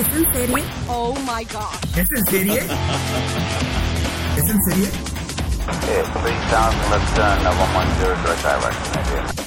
¿Es 0.00 0.06
en 0.16 0.32
serie? 0.32 0.64
Oh 0.88 1.14
my 1.26 1.44
god. 1.44 1.98
¿Es 1.98 2.08
en 2.10 2.24
serie? 2.24 2.58
¿Es 4.38 4.48
en 4.48 4.62
serie? 4.62 4.88
Okay, 5.66 6.02
3000 6.22 6.40
left 6.90 7.14
turn, 7.14 7.36
110 7.42 8.22
direct 8.22 8.42
direction, 8.42 9.40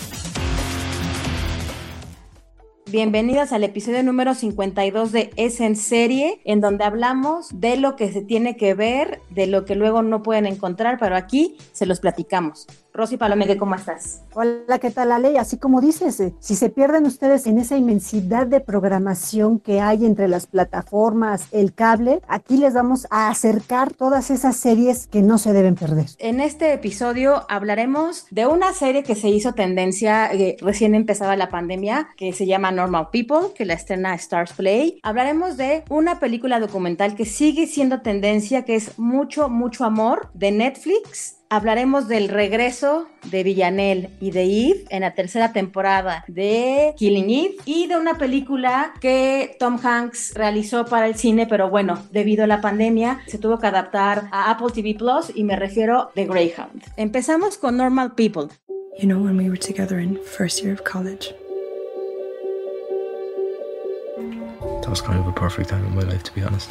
Bienvenidas 2.85 3.51
al 3.51 3.63
episodio 3.63 4.03
número 4.03 4.35
52 4.35 5.11
de 5.11 5.31
Es 5.37 5.59
en 5.59 5.75
serie, 5.75 6.39
en 6.45 6.61
donde 6.61 6.83
hablamos 6.83 7.49
de 7.51 7.75
lo 7.77 7.95
que 7.95 8.13
se 8.13 8.21
tiene 8.21 8.55
que 8.55 8.75
ver, 8.75 9.21
de 9.31 9.47
lo 9.47 9.65
que 9.65 9.73
luego 9.73 10.03
no 10.03 10.21
pueden 10.21 10.45
encontrar, 10.45 10.99
pero 10.99 11.15
aquí 11.15 11.57
se 11.71 11.87
los 11.87 11.99
platicamos. 11.99 12.67
Rosy 12.93 13.17
Palomeque, 13.17 13.57
¿cómo 13.57 13.73
estás? 13.73 14.21
Hola, 14.35 14.77
¿qué 14.79 14.91
tal, 14.91 15.11
Ale? 15.11 15.39
Así 15.39 15.57
como 15.57 15.81
dices, 15.81 16.19
eh, 16.19 16.35
si 16.39 16.53
se 16.53 16.69
pierden 16.69 17.07
ustedes 17.07 17.47
en 17.47 17.57
esa 17.57 17.75
inmensidad 17.75 18.45
de 18.45 18.59
programación 18.59 19.59
que 19.59 19.81
hay 19.81 20.05
entre 20.05 20.27
las 20.27 20.45
plataformas, 20.45 21.47
el 21.51 21.73
cable, 21.73 22.21
aquí 22.27 22.57
les 22.57 22.75
vamos 22.75 23.07
a 23.09 23.29
acercar 23.29 23.91
todas 23.91 24.29
esas 24.29 24.57
series 24.57 25.07
que 25.07 25.23
no 25.23 25.39
se 25.39 25.53
deben 25.53 25.73
perder. 25.73 26.05
En 26.19 26.39
este 26.39 26.71
episodio 26.71 27.47
hablaremos 27.49 28.27
de 28.29 28.45
una 28.45 28.73
serie 28.73 29.01
que 29.01 29.15
se 29.15 29.29
hizo 29.29 29.53
tendencia 29.53 30.31
eh, 30.31 30.57
recién 30.61 30.93
empezaba 30.93 31.35
la 31.35 31.49
pandemia, 31.49 32.09
que 32.15 32.31
se 32.31 32.45
llama 32.45 32.71
Normal 32.71 33.07
People, 33.11 33.53
que 33.55 33.65
la 33.65 33.73
estrena 33.73 34.13
Stars 34.13 34.53
Play. 34.53 34.99
Hablaremos 35.01 35.57
de 35.57 35.83
una 35.89 36.19
película 36.19 36.59
documental 36.59 37.15
que 37.15 37.25
sigue 37.25 37.65
siendo 37.65 38.01
tendencia, 38.01 38.65
que 38.65 38.75
es 38.75 38.99
Mucho, 38.99 39.49
Mucho 39.49 39.83
Amor, 39.83 40.29
de 40.35 40.51
Netflix 40.51 41.39
hablaremos 41.53 42.07
del 42.07 42.29
regreso 42.29 43.07
de 43.29 43.43
Villanelle 43.43 44.09
y 44.19 44.31
de 44.31 44.43
Eve 44.43 44.85
en 44.89 45.01
la 45.01 45.13
tercera 45.13 45.53
temporada 45.53 46.25
de 46.27 46.95
Killing 46.97 47.29
Eve 47.29 47.55
y 47.65 47.85
de 47.85 47.95
una 47.95 48.17
película 48.17 48.93
que 48.99 49.55
Tom 49.59 49.77
Hanks 49.81 50.33
realizó 50.33 50.85
para 50.85 51.07
el 51.07 51.13
cine, 51.13 51.45
pero 51.45 51.69
bueno, 51.69 52.01
debido 52.11 52.43
a 52.43 52.47
la 52.47 52.59
pandemia 52.59 53.19
se 53.27 53.37
tuvo 53.37 53.59
que 53.59 53.67
adaptar 53.67 54.29
a 54.31 54.49
Apple 54.49 54.69
TV 54.73 54.95
Plus 54.95 55.31
y 55.35 55.43
me 55.43 55.55
refiero 55.55 56.01
a 56.01 56.11
The 56.15 56.25
Greyhound. 56.25 56.85
Empezamos 56.97 57.59
con 57.59 57.77
Normal 57.77 58.15
People. 58.15 58.47
You 58.97 59.07
know, 59.07 59.23
when 59.23 59.37
we 59.37 59.47
were 59.47 59.59
together 59.59 59.99
in 59.99 60.19
first 60.23 60.63
year 60.63 60.73
of 60.73 60.83
college. 60.83 61.35
That 64.81 64.89
was 64.89 65.01
kind 65.01 65.19
of 65.19 65.27
a 65.27 65.31
perfect 65.31 65.69
time 65.69 65.85
in 65.85 65.95
my 65.95 66.03
life, 66.03 66.23
to 66.23 66.33
be 66.33 66.43
honest. 66.43 66.69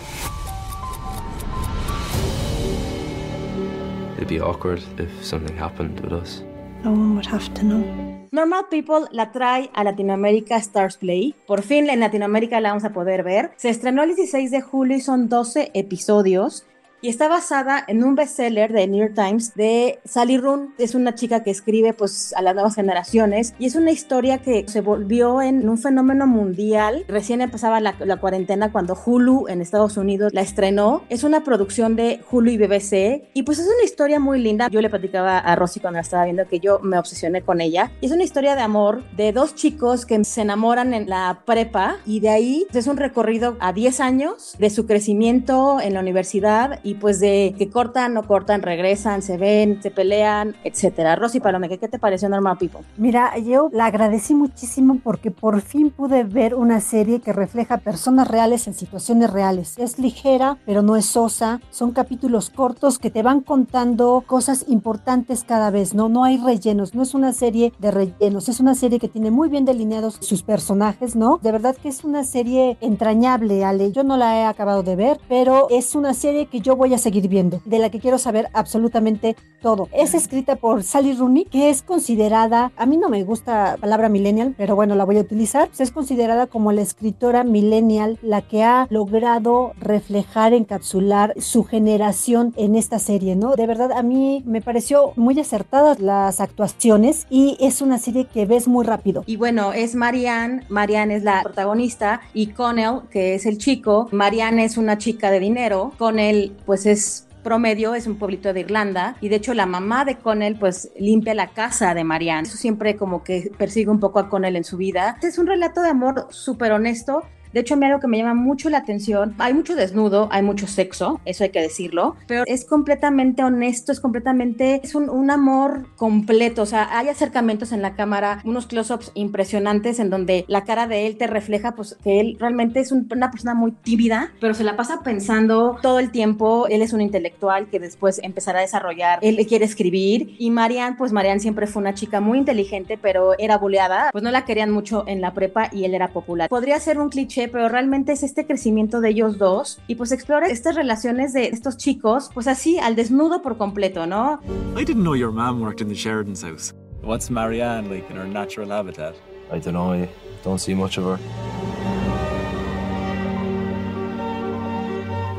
It'd 4.23 4.39
be 4.39 4.41
awkward 4.41 4.81
if 4.99 5.11
something 5.25 5.57
happened 5.59 5.99
with 5.99 6.13
us. 6.13 6.45
No 6.85 6.93
one 6.93 7.17
would 7.17 7.27
have 7.27 7.53
to 7.55 7.63
know. 7.65 7.83
Normal 8.31 8.69
People 8.71 9.09
la 9.11 9.33
trae 9.33 9.69
a 9.75 9.83
Latinoamérica 9.83 10.59
Stars 10.59 10.97
Play. 10.97 11.35
Por 11.45 11.63
fin 11.63 11.91
en 11.91 11.99
Latinoamérica 11.99 12.61
la 12.61 12.69
vamos 12.69 12.85
a 12.85 12.93
poder 12.93 13.25
ver. 13.25 13.51
Se 13.57 13.69
estrenó 13.69 14.05
el 14.05 14.15
16 14.15 14.53
de 14.53 14.61
julio 14.61 14.97
y 14.97 15.01
son 15.01 15.29
12 15.29 15.73
episodios 15.75 16.65
y 17.03 17.09
está 17.09 17.27
basada 17.27 17.85
en 17.89 18.05
un 18.05 18.15
bestseller 18.15 18.73
de 18.73 18.87
New 18.87 19.01
York 19.01 19.15
Times 19.15 19.55
de 19.57 19.99
Sally 20.05 20.39
Roon. 20.39 20.73
Es 20.79 20.95
una 20.95 21.17
chica 21.17 21.43
que 21.43 21.51
escribe 21.51 21.93
pues 21.93 22.33
a 22.35 22.43
las 22.43 22.55
nuevas 22.55 22.77
generaciones 22.77 23.55
y 23.59 23.67
es 23.67 23.75
una 23.75 23.91
historia 23.91 24.39
que 24.39 24.65
se 24.69 24.81
volvió 24.81 25.43
en 25.43 25.69
un 25.69 25.79
fenómeno 25.79 26.29
mundial. 26.29 27.05
Recién 27.09 27.41
empezaba 27.41 27.81
la, 27.81 27.97
la 27.99 28.19
cuarentena 28.19 28.71
cuando 28.71 28.97
Hulu 28.97 29.49
en 29.49 29.61
Estados 29.61 29.97
Unidos 29.97 30.33
la 30.33 30.43
estrenó. 30.43 31.03
Es 31.09 31.25
una 31.25 31.43
producción 31.43 31.97
de 31.97 32.21
Hulu 32.31 32.53
y 32.53 32.57
BBC 32.57 33.25
y 33.35 33.43
pues 33.43 33.59
es 33.59 33.67
una 33.67 33.85
historia 33.85 34.21
muy 34.21 34.41
linda. 34.41 34.69
Yo 34.69 34.81
le 34.81 34.89
platicaba 34.89 35.39
a 35.39 35.57
Rosy 35.57 35.81
cuando 35.81 35.97
la 35.97 36.03
estaba 36.03 36.25
viendo 36.25 36.47
que 36.47 36.61
yo 36.61 36.79
me 36.79 36.99
obsesioné 36.99 37.43
con 37.43 37.61
ella. 37.61 37.91
Y 38.01 38.07
es 38.07 38.13
una 38.13 38.23
historia 38.23 38.55
de 38.55 38.63
amor 38.63 39.03
de 39.17 39.33
dos 39.33 39.57
chicos 39.57 40.07
que 40.07 40.23
se 40.25 40.43
enamoran 40.43 40.95
en 40.95 41.09
la 41.09 41.43
prepa 41.47 41.97
y 42.07 42.21
de 42.21 42.29
ahí 42.29 42.67
es 42.73 42.87
un 42.87 42.97
recorrido 42.97 43.57
a 43.59 43.73
10 43.73 43.99
años 43.99 44.55
de 44.61 44.71
su 44.71 44.87
crecimiento 44.87 45.81
en 45.81 45.95
la 45.95 46.01
universidad 46.01 46.79
y 46.85 46.92
pues 46.95 47.21
de 47.21 47.55
que 47.57 47.71
cortan, 47.71 48.15
no 48.15 48.27
cortan, 48.27 48.63
regresan, 48.63 49.23
se 49.23 49.37
ven, 49.37 49.83
se 49.83 49.91
pelean, 49.91 50.55
etcétera. 50.65 51.17
Rosy 51.17 51.41
Palomeque, 51.41 51.79
¿qué 51.79 51.89
te 51.89 51.99
pareció 51.99 52.29
Normal 52.29 52.59
People? 52.59 52.81
Mira, 52.97 53.37
yo 53.39 53.69
la 53.73 53.87
agradecí 53.87 54.35
muchísimo 54.35 54.99
porque 55.03 55.31
por 55.31 55.61
fin 55.61 55.91
pude 55.91 56.25
ver 56.25 56.55
una 56.55 56.81
serie 56.81 57.21
que 57.21 57.33
refleja 57.33 57.79
personas 57.79 58.29
reales 58.29 58.67
en 58.67 58.75
situaciones 58.75 59.31
reales. 59.31 59.79
Es 59.79 59.99
ligera, 59.99 60.59
pero 60.67 60.83
no 60.83 60.97
es 60.97 61.07
sosa. 61.07 61.61
Son 61.71 61.93
capítulos 61.93 62.51
cortos 62.51 62.99
que 62.99 63.11
te 63.11 63.23
van 63.23 63.41
contando 63.41 64.25
cosas 64.27 64.65
importantes 64.69 65.45
cada 65.45 65.71
vez, 65.71 65.95
¿no? 65.95 66.09
No 66.09 66.25
hay 66.25 66.37
rellenos, 66.39 66.95
no 66.95 67.03
es 67.03 67.15
una 67.15 67.33
serie 67.33 67.73
de 67.79 67.91
rellenos, 67.91 68.49
es 68.49 68.61
una 68.61 68.75
serie 68.75 68.99
que 68.99 69.09
tiene 69.09 69.31
muy 69.31 69.49
bien 69.49 69.65
delineados 69.65 70.19
sus 70.21 70.43
personajes, 70.43 71.17
¿no? 71.17 71.39
De 71.43 71.53
verdad 71.53 71.77
que 71.77 71.89
es 71.89 72.05
una 72.05 72.25
serie 72.25 72.77
entrañable, 72.81 73.65
Ale. 73.65 73.93
Yo 73.93 74.05
no 74.05 74.17
la 74.17 74.39
he 74.39 74.45
acabado 74.45 74.83
de 74.83 74.97
ver, 74.97 75.21
pero 75.29 75.67
es 75.71 75.95
una 75.95 76.15
serie 76.15 76.47
que 76.47 76.61
yo 76.61 76.77
voy 76.83 76.95
a 76.95 76.99
seguir 76.99 77.29
viendo, 77.29 77.63
de 77.65 77.79
la 77.79 77.91
que 77.91 78.01
quiero 78.01 78.19
saber 78.19 78.49
absolutamente 78.55 79.37
todo. 79.61 79.89
Es 79.93 80.15
escrita 80.15 80.57
por 80.57 80.83
Sally 80.83 81.13
Rooney, 81.13 81.45
que 81.45 81.71
es 81.71 81.81
considerada, 81.81 82.73
a 82.77 82.87
mí 82.87 82.97
no 82.97 83.09
me 83.09 83.23
gusta 83.23 83.73
la 83.73 83.77
palabra 83.77 84.09
millennial, 84.09 84.57
pero 84.59 84.75
bueno, 84.75 84.97
la 84.97 85.05
voy 85.05 85.19
a 85.19 85.21
utilizar. 85.21 85.71
Es 85.79 85.93
considerada 85.93 86.49
como 86.49 86.73
la 86.73 86.83
escritora 86.83 87.45
millennial, 87.45 88.19
la 88.21 88.43
que 88.43 88.65
ha 88.65 88.89
logrado 88.91 89.75
reflejar, 89.79 90.55
encapsular 90.55 91.35
su 91.39 91.63
generación 91.63 92.53
en 92.57 92.75
esta 92.75 92.99
serie, 92.99 93.37
¿no? 93.37 93.55
De 93.55 93.69
verdad, 93.69 93.93
a 93.93 94.03
mí 94.03 94.43
me 94.45 94.61
pareció 94.61 95.13
muy 95.15 95.39
acertadas 95.39 96.01
las 96.01 96.41
actuaciones 96.41 97.29
y 97.31 97.57
es 97.61 97.81
una 97.81 97.99
serie 97.99 98.25
que 98.25 98.45
ves 98.45 98.67
muy 98.67 98.85
rápido. 98.85 99.23
Y 99.27 99.37
bueno, 99.37 99.73
es 99.73 99.95
Marianne, 99.95 100.65
Marianne 100.69 101.15
es 101.15 101.23
la 101.23 101.43
protagonista 101.45 102.23
y 102.35 102.49
Connell, 102.49 103.03
que 103.09 103.37
es 103.37 103.47
el 103.47 103.59
chico. 103.59 104.09
Marianne 104.11 104.65
es 104.65 104.77
una 104.77 104.99
chica 104.99 105.31
de 105.31 105.39
dinero, 105.39 105.93
Connell 105.97 106.57
pues 106.67 106.72
es 106.75 107.27
promedio, 107.43 107.95
es 107.95 108.07
un 108.07 108.17
pueblito 108.17 108.53
de 108.53 108.61
Irlanda 108.61 109.17
y 109.21 109.29
de 109.29 109.37
hecho 109.37 109.53
la 109.55 109.67
mamá 109.67 110.05
de 110.05 110.17
Connell 110.17 110.57
pues 110.59 110.91
limpia 110.99 111.35
la 111.35 111.49
casa 111.49 111.95
de 111.95 112.05
Marianne. 112.05 112.49
Eso 112.49 112.57
siempre 112.57 112.97
como 112.97 113.23
que 113.23 113.51
persigue 113.59 113.91
un 113.91 114.01
poco 114.01 114.19
a 114.19 114.29
Connell 114.29 114.57
en 114.57 114.65
su 114.65 114.77
vida. 114.77 115.17
Es 115.23 115.39
un 115.39 115.47
relato 115.47 115.83
de 115.83 115.91
amor 115.91 116.27
súper 116.31 116.73
honesto 116.73 117.23
de 117.53 117.61
hecho, 117.61 117.75
a 117.75 117.77
mí 117.77 117.87
algo 117.87 118.01
que 118.01 118.09
me 118.09 118.19
llama 118.19 118.35
mucho 118.35 118.71
la 118.71 118.79
atención, 118.79 119.35
hay 119.39 119.55
mucho 119.55 119.75
desnudo, 119.75 120.29
hay 120.31 120.43
mucho 120.43 120.67
sexo, 120.67 121.21
eso 121.25 121.45
hay 121.45 121.51
que 121.51 121.61
decirlo, 121.61 122.17
pero 122.27 122.45
es 122.47 122.65
completamente 122.65 123.45
honesto, 123.45 123.93
es 123.93 124.01
completamente, 124.01 124.81
es 124.83 124.95
un, 124.95 125.09
un 125.09 125.31
amor 125.31 125.87
completo, 125.97 126.63
o 126.63 126.67
sea, 126.67 126.99
hay 126.99 127.09
acercamientos 127.09 127.73
en 127.73 127.83
la 127.83 127.95
cámara, 127.95 128.41
unos 128.45 128.67
close-ups 128.67 129.13
impresionantes 129.15 129.99
en 129.99 130.11
donde 130.11 130.45
la 130.49 130.65
cara 130.65 130.87
de 130.87 131.07
él 131.07 131.17
te 131.17 131.27
refleja 131.27 131.73
pues 131.73 131.97
que 132.03 132.21
él 132.21 132.37
realmente 132.39 132.81
es 132.81 132.93
un, 132.93 133.09
una 133.15 133.31
persona 133.31 133.55
muy 133.55 133.73
tímida, 133.73 134.33
pero 134.41 134.55
se 134.55 134.65
la 134.65 134.77
pasa 134.77 135.01
pensando 135.03 135.79
todo 135.83 135.99
el 135.99 136.11
tiempo, 136.11 136.67
él 136.69 136.83
es 136.83 136.93
un 136.93 137.01
intelectual 137.01 137.69
que 137.69 137.79
después 137.79 138.21
empezará 138.23 138.61
a 138.61 138.63
desarrollar, 138.63 139.19
él 139.23 139.45
quiere 139.47 139.65
escribir 139.65 140.35
y 140.39 140.51
Marianne, 140.51 140.97
pues 140.97 141.13
Marianne 141.13 141.41
siempre 141.41 141.67
fue 141.67 141.81
una 141.81 141.95
chica 141.95 142.21
muy 142.21 142.39
inteligente, 142.39 142.99
pero 143.01 143.39
era 143.39 143.59
buleada, 143.59 144.11
pues 144.13 144.25
no 144.25 144.31
la 144.31 144.45
querían 144.45 144.71
mucho 144.71 145.05
en 145.07 145.21
la 145.21 145.35
prepa 145.35 145.69
y 145.73 145.85
él 145.85 145.95
era 145.95 146.09
popular. 146.09 146.49
Podría 146.49 146.79
ser 146.81 146.99
un 146.99 147.09
cliché 147.09 147.42
pero 147.49 147.69
realmente 147.69 148.13
es 148.13 148.23
este 148.23 148.47
crecimiento 148.47 149.01
de 149.01 149.11
ellos 149.11 149.39
dos 149.39 149.81
y 149.87 149.95
pues 149.95 150.13
explora 150.13 150.49
estas 150.49 150.75
relaciones 150.75 151.33
de 151.33 151.47
estos 151.47 151.77
chicos, 151.77 152.31
pues 152.35 152.47
así 152.47 152.79
al 152.79 152.97
desnudo 152.97 153.43
por 153.43 153.57
completo, 153.57 154.07
¿no? 154.07 154.41
I 154.77 154.85
didn't 154.85 155.03
know 155.03 155.15
your 155.15 155.33
mom 155.33 155.61
worked 155.61 155.81
in 155.81 155.89
the 155.89 155.95
Sheridan's 155.95 156.43
house. 156.43 156.75
What's 157.03 157.31
Marianne 157.31 157.89
like 157.89 158.11
in 158.11 158.17
her 158.17 158.27
natural 158.27 158.71
habitat? 158.71 159.15
I 159.51 159.59
don't 159.59 159.75
know, 159.75 159.93
I 159.93 160.09
don't 160.45 160.59
see 160.59 160.75
much 160.75 160.99
of 160.99 161.05
her. 161.05 161.19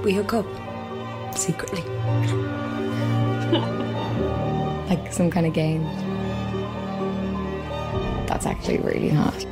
We 0.04 0.14
hook 0.14 0.34
up 0.34 0.46
secretly. 1.36 1.82
like 4.90 5.14
some 5.14 5.32
kind 5.32 5.46
of 5.46 5.54
game. 5.54 5.84
That's 8.28 8.46
actually 8.46 8.80
really 8.80 9.10
hot. 9.10 9.46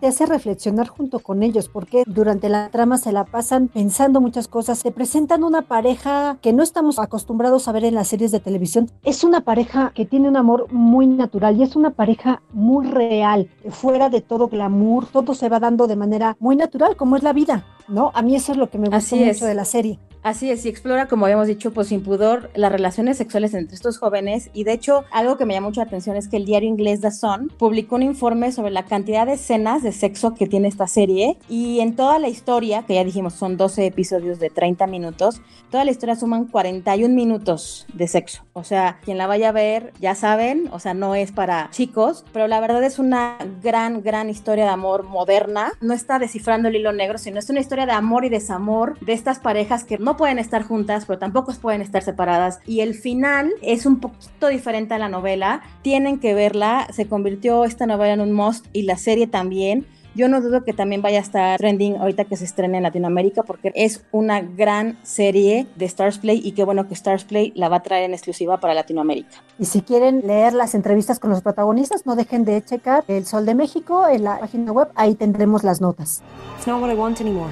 Te 0.00 0.06
hace 0.06 0.26
reflexionar 0.26 0.88
junto 0.88 1.20
con 1.20 1.42
ellos, 1.42 1.68
porque 1.68 2.04
durante 2.06 2.48
la 2.48 2.68
trama 2.70 2.98
se 2.98 3.12
la 3.12 3.24
pasan 3.24 3.68
pensando 3.68 4.20
muchas 4.20 4.48
cosas, 4.48 4.82
te 4.82 4.92
presentan 4.92 5.44
una 5.44 5.62
pareja 5.62 6.38
que 6.40 6.52
no 6.52 6.62
estamos 6.62 6.98
acostumbrados 6.98 7.68
a 7.68 7.72
ver 7.72 7.84
en 7.84 7.94
las 7.94 8.08
series 8.08 8.30
de 8.30 8.40
televisión. 8.40 8.90
Es 9.02 9.24
una 9.24 9.42
pareja 9.42 9.92
que 9.94 10.06
tiene 10.06 10.28
un 10.28 10.36
amor 10.36 10.72
muy 10.72 11.06
natural 11.06 11.56
y 11.56 11.62
es 11.62 11.76
una 11.76 11.90
pareja 11.90 12.42
muy 12.52 12.86
real, 12.86 13.50
fuera 13.70 14.08
de 14.08 14.20
todo 14.20 14.48
glamour, 14.48 15.06
todo 15.06 15.34
se 15.34 15.48
va 15.48 15.60
dando 15.60 15.86
de 15.86 15.96
manera 15.96 16.36
muy 16.40 16.56
natural, 16.56 16.96
como 16.96 17.16
es 17.16 17.22
la 17.22 17.32
vida, 17.32 17.64
¿no? 17.88 18.10
A 18.14 18.22
mí 18.22 18.36
eso 18.36 18.52
es 18.52 18.58
lo 18.58 18.70
que 18.70 18.78
me 18.78 18.84
gusta 18.84 18.98
Así 18.98 19.16
mucho 19.16 19.46
de 19.46 19.54
la 19.54 19.64
serie. 19.64 19.98
Así 20.26 20.50
es, 20.50 20.66
y 20.66 20.68
explora, 20.68 21.06
como 21.06 21.26
habíamos 21.26 21.46
dicho, 21.46 21.72
pues 21.72 21.86
sin 21.86 22.02
pudor, 22.02 22.50
las 22.56 22.72
relaciones 22.72 23.16
sexuales 23.16 23.54
entre 23.54 23.76
estos 23.76 23.98
jóvenes. 23.98 24.50
Y 24.52 24.64
de 24.64 24.72
hecho, 24.72 25.04
algo 25.12 25.36
que 25.36 25.46
me 25.46 25.54
llama 25.54 25.68
mucho 25.68 25.80
la 25.80 25.86
atención 25.86 26.16
es 26.16 26.26
que 26.26 26.36
el 26.36 26.44
diario 26.44 26.68
inglés 26.68 27.00
The 27.00 27.12
Sun 27.12 27.52
publicó 27.56 27.94
un 27.94 28.02
informe 28.02 28.50
sobre 28.50 28.72
la 28.72 28.86
cantidad 28.86 29.24
de 29.24 29.34
escenas 29.34 29.84
de 29.84 29.92
sexo 29.92 30.34
que 30.34 30.48
tiene 30.48 30.66
esta 30.66 30.88
serie. 30.88 31.38
Y 31.48 31.78
en 31.78 31.94
toda 31.94 32.18
la 32.18 32.26
historia, 32.26 32.82
que 32.82 32.94
ya 32.94 33.04
dijimos 33.04 33.34
son 33.34 33.56
12 33.56 33.86
episodios 33.86 34.40
de 34.40 34.50
30 34.50 34.88
minutos, 34.88 35.42
toda 35.70 35.84
la 35.84 35.92
historia 35.92 36.16
suman 36.16 36.46
41 36.46 37.14
minutos 37.14 37.86
de 37.94 38.08
sexo. 38.08 38.42
O 38.52 38.64
sea, 38.64 38.98
quien 39.04 39.18
la 39.18 39.28
vaya 39.28 39.50
a 39.50 39.52
ver, 39.52 39.92
ya 40.00 40.16
saben, 40.16 40.68
o 40.72 40.80
sea, 40.80 40.92
no 40.92 41.14
es 41.14 41.30
para 41.30 41.70
chicos, 41.70 42.24
pero 42.32 42.48
la 42.48 42.58
verdad 42.58 42.82
es 42.82 42.98
una 42.98 43.38
gran, 43.62 44.02
gran 44.02 44.28
historia 44.28 44.64
de 44.64 44.70
amor 44.70 45.04
moderna. 45.04 45.70
No 45.80 45.94
está 45.94 46.18
descifrando 46.18 46.66
el 46.66 46.74
hilo 46.74 46.92
negro, 46.92 47.18
sino 47.18 47.38
es 47.38 47.48
una 47.48 47.60
historia 47.60 47.75
de 47.84 47.92
amor 47.92 48.24
y 48.24 48.30
desamor 48.30 48.98
de 49.00 49.12
estas 49.12 49.40
parejas 49.40 49.84
que 49.84 49.98
no 49.98 50.16
pueden 50.16 50.38
estar 50.38 50.62
juntas, 50.62 51.04
pero 51.04 51.18
tampoco 51.18 51.52
pueden 51.60 51.82
estar 51.82 52.02
separadas. 52.02 52.60
Y 52.66 52.80
el 52.80 52.94
final 52.94 53.52
es 53.60 53.84
un 53.84 54.00
poquito 54.00 54.48
diferente 54.48 54.94
a 54.94 54.98
la 54.98 55.08
novela. 55.08 55.62
Tienen 55.82 56.18
que 56.18 56.34
verla. 56.34 56.86
Se 56.92 57.08
convirtió 57.08 57.64
esta 57.64 57.86
novela 57.86 58.14
en 58.14 58.20
un 58.20 58.32
must 58.32 58.66
y 58.72 58.82
la 58.82 58.96
serie 58.96 59.26
también. 59.26 59.86
Yo 60.16 60.28
no 60.28 60.40
dudo 60.40 60.64
que 60.64 60.72
también 60.72 61.02
vaya 61.02 61.18
a 61.18 61.20
estar 61.20 61.58
trending 61.58 61.98
ahorita 61.98 62.24
que 62.24 62.36
se 62.36 62.46
estrene 62.46 62.78
en 62.78 62.84
Latinoamérica 62.84 63.42
porque 63.42 63.70
es 63.74 64.02
una 64.12 64.40
gran 64.40 64.96
serie 65.02 65.66
de 65.76 65.84
Stars 65.84 66.16
Play 66.16 66.40
y 66.42 66.52
qué 66.52 66.64
bueno 66.64 66.88
que 66.88 66.94
Stars 66.94 67.24
Play 67.24 67.52
la 67.54 67.68
va 67.68 67.76
a 67.76 67.82
traer 67.82 68.04
en 68.04 68.14
exclusiva 68.14 68.58
para 68.58 68.72
Latinoamérica. 68.72 69.42
Y 69.58 69.66
si 69.66 69.82
quieren 69.82 70.22
leer 70.26 70.54
las 70.54 70.74
entrevistas 70.74 71.18
con 71.18 71.28
los 71.28 71.42
protagonistas, 71.42 72.06
no 72.06 72.16
dejen 72.16 72.46
de 72.46 72.64
checar 72.64 73.04
El 73.08 73.26
Sol 73.26 73.44
de 73.44 73.54
México 73.54 74.08
en 74.08 74.24
la 74.24 74.38
página 74.38 74.72
web, 74.72 74.88
ahí 74.94 75.16
tendremos 75.16 75.64
las 75.64 75.82
notas. 75.82 76.22
It's 76.56 76.66
not 76.66 76.80
what 76.80 76.90
I 76.90 76.94
want 76.94 77.20
anymore. 77.20 77.50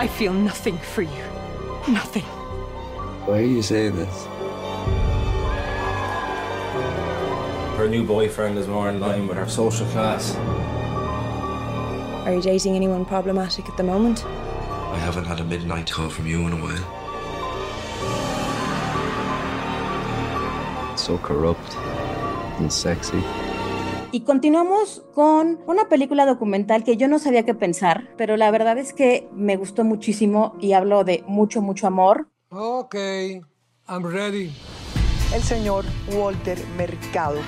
I 0.00 0.08
feel 0.08 0.32
nothing 0.32 0.76
for 0.78 1.02
you. 1.02 1.10
Nothing. 1.86 2.24
Why 3.24 3.38
are 3.38 3.46
you 3.46 3.62
saying 3.62 3.94
this? 3.94 4.26
Her 7.78 7.88
new 7.88 8.04
boyfriend 8.04 8.58
is 8.58 8.66
more 8.66 8.90
in 8.90 8.98
line 8.98 9.28
with 9.28 9.36
her 9.38 9.48
social 9.48 9.86
class. 9.92 10.36
Are 12.24 12.32
you 12.32 12.40
dating 12.40 12.76
anyone 12.76 13.04
problematic 13.04 13.68
at 13.68 13.76
the 13.76 13.82
moment? 13.82 14.24
I 14.92 14.98
haven't 14.98 15.26
had 15.26 15.40
a 15.40 15.44
midnight 15.44 15.90
call 15.90 16.08
from 16.08 16.26
you 16.26 16.46
in 16.46 16.52
a 16.52 16.56
while. 16.56 16.84
So 20.96 21.18
corrupt 21.18 21.76
and 22.60 22.70
sexy. 22.70 23.22
Y 24.12 24.20
continuamos 24.20 25.02
con 25.14 25.58
una 25.66 25.88
película 25.88 26.24
documental 26.26 26.84
que 26.84 26.96
yo 26.96 27.08
no 27.08 27.18
sabía 27.18 27.44
qué 27.44 27.54
pensar, 27.54 28.08
pero 28.16 28.36
la 28.36 28.50
verdad 28.50 28.78
es 28.78 28.92
que 28.92 29.28
me 29.34 29.56
gustó 29.56 29.82
muchísimo 29.82 30.54
y 30.60 30.74
hablo 30.74 31.02
de 31.02 31.24
mucho, 31.26 31.60
mucho 31.60 31.88
amor. 31.88 32.28
Ok, 32.50 32.94
I'm 33.88 34.04
ready. 34.04 34.52
El 35.34 35.42
señor 35.42 35.84
Walter 36.14 36.58
Mercado. 36.76 37.40